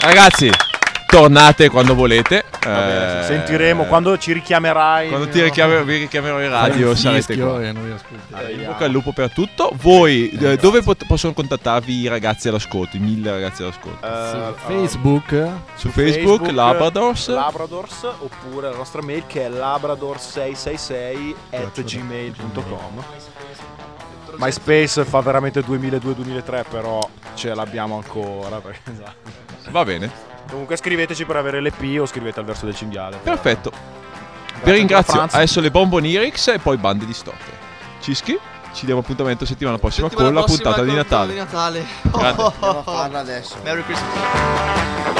Ragazzi, 0.00 0.50
tornate 1.06 1.68
quando 1.68 1.94
volete. 1.94 2.57
Va 2.72 2.80
bene, 2.80 3.20
Eh, 3.20 3.24
sentiremo 3.24 3.84
quando 3.84 4.16
ci 4.18 4.32
richiamerai. 4.32 5.08
Quando 5.08 5.28
ti 5.28 5.42
richiamerò, 5.42 5.82
vi 5.82 5.96
richiamerò 5.98 6.42
in 6.42 6.50
radio, 6.50 6.94
sarete 6.94 7.22
fischio 7.34 7.48
qua. 7.50 7.62
e 7.62 7.72
noi 7.72 7.90
ascoltiamo. 7.92 8.42
Eh, 8.42 8.52
in 8.52 8.64
bocca 8.66 8.84
al 8.84 8.90
lupo 8.90 9.12
per 9.12 9.32
tutto. 9.32 9.70
Voi, 9.74 10.30
eh, 10.30 10.56
dove 10.56 10.82
pot- 10.82 11.06
possono 11.06 11.32
contattarvi 11.32 11.92
i 12.00 12.08
ragazzi 12.08 12.48
all'ascolto? 12.48 12.96
I 12.96 13.00
mille 13.00 13.30
ragazzi 13.30 13.62
all'ascolto? 13.62 14.06
Eh, 14.06 14.30
Su 14.30 14.54
Facebook 14.66 15.48
Su 15.76 15.88
Facebook, 15.88 16.50
Labradors. 16.50 17.28
Labradors 17.28 18.02
oppure 18.20 18.70
la 18.70 18.76
nostra 18.76 19.02
mail 19.02 19.24
che 19.26 19.46
è 19.46 19.48
labrador666 19.50 21.34
at 21.50 21.82
gmail.com 21.82 23.04
MySpace 24.36 25.04
fa 25.04 25.20
veramente 25.20 25.60
2002-2003 25.64 26.64
però 26.68 27.00
ce 27.34 27.54
l'abbiamo 27.54 27.96
ancora 27.96 28.60
esatto. 28.84 29.30
Va 29.70 29.84
bene. 29.84 30.27
Comunque 30.50 30.76
scriveteci 30.76 31.24
per 31.24 31.36
avere 31.36 31.60
l'EP 31.60 32.00
o 32.00 32.06
scrivete 32.06 32.40
al 32.40 32.46
verso 32.46 32.64
del 32.64 32.74
cinghiale 32.74 33.16
per- 33.16 33.34
Perfetto. 33.38 33.70
Vi 34.62 34.72
ringrazio. 34.72 35.20
Adesso 35.30 35.60
le 35.60 35.70
Bombonirix 35.70 36.48
e 36.48 36.58
poi 36.58 36.76
bande 36.76 37.06
di 37.06 37.12
stotte. 37.12 37.56
Cischi, 38.00 38.36
ci 38.72 38.86
diamo 38.86 39.00
appuntamento 39.00 39.44
settimana 39.44 39.78
prossima 39.78 40.08
Settimana 40.08 40.30
con 40.32 40.40
la 40.40 40.44
prossima 40.44 40.70
puntata 40.74 40.90
di 40.90 40.96
Natale. 40.96 41.32
di 41.32 41.38
Natale. 41.38 41.84
Grande. 42.10 42.26
Andiamo 42.50 42.78
a 42.78 42.82
farla 42.82 43.18
adesso. 43.20 43.56
Merry 43.62 43.82
Christmas. 43.84 45.16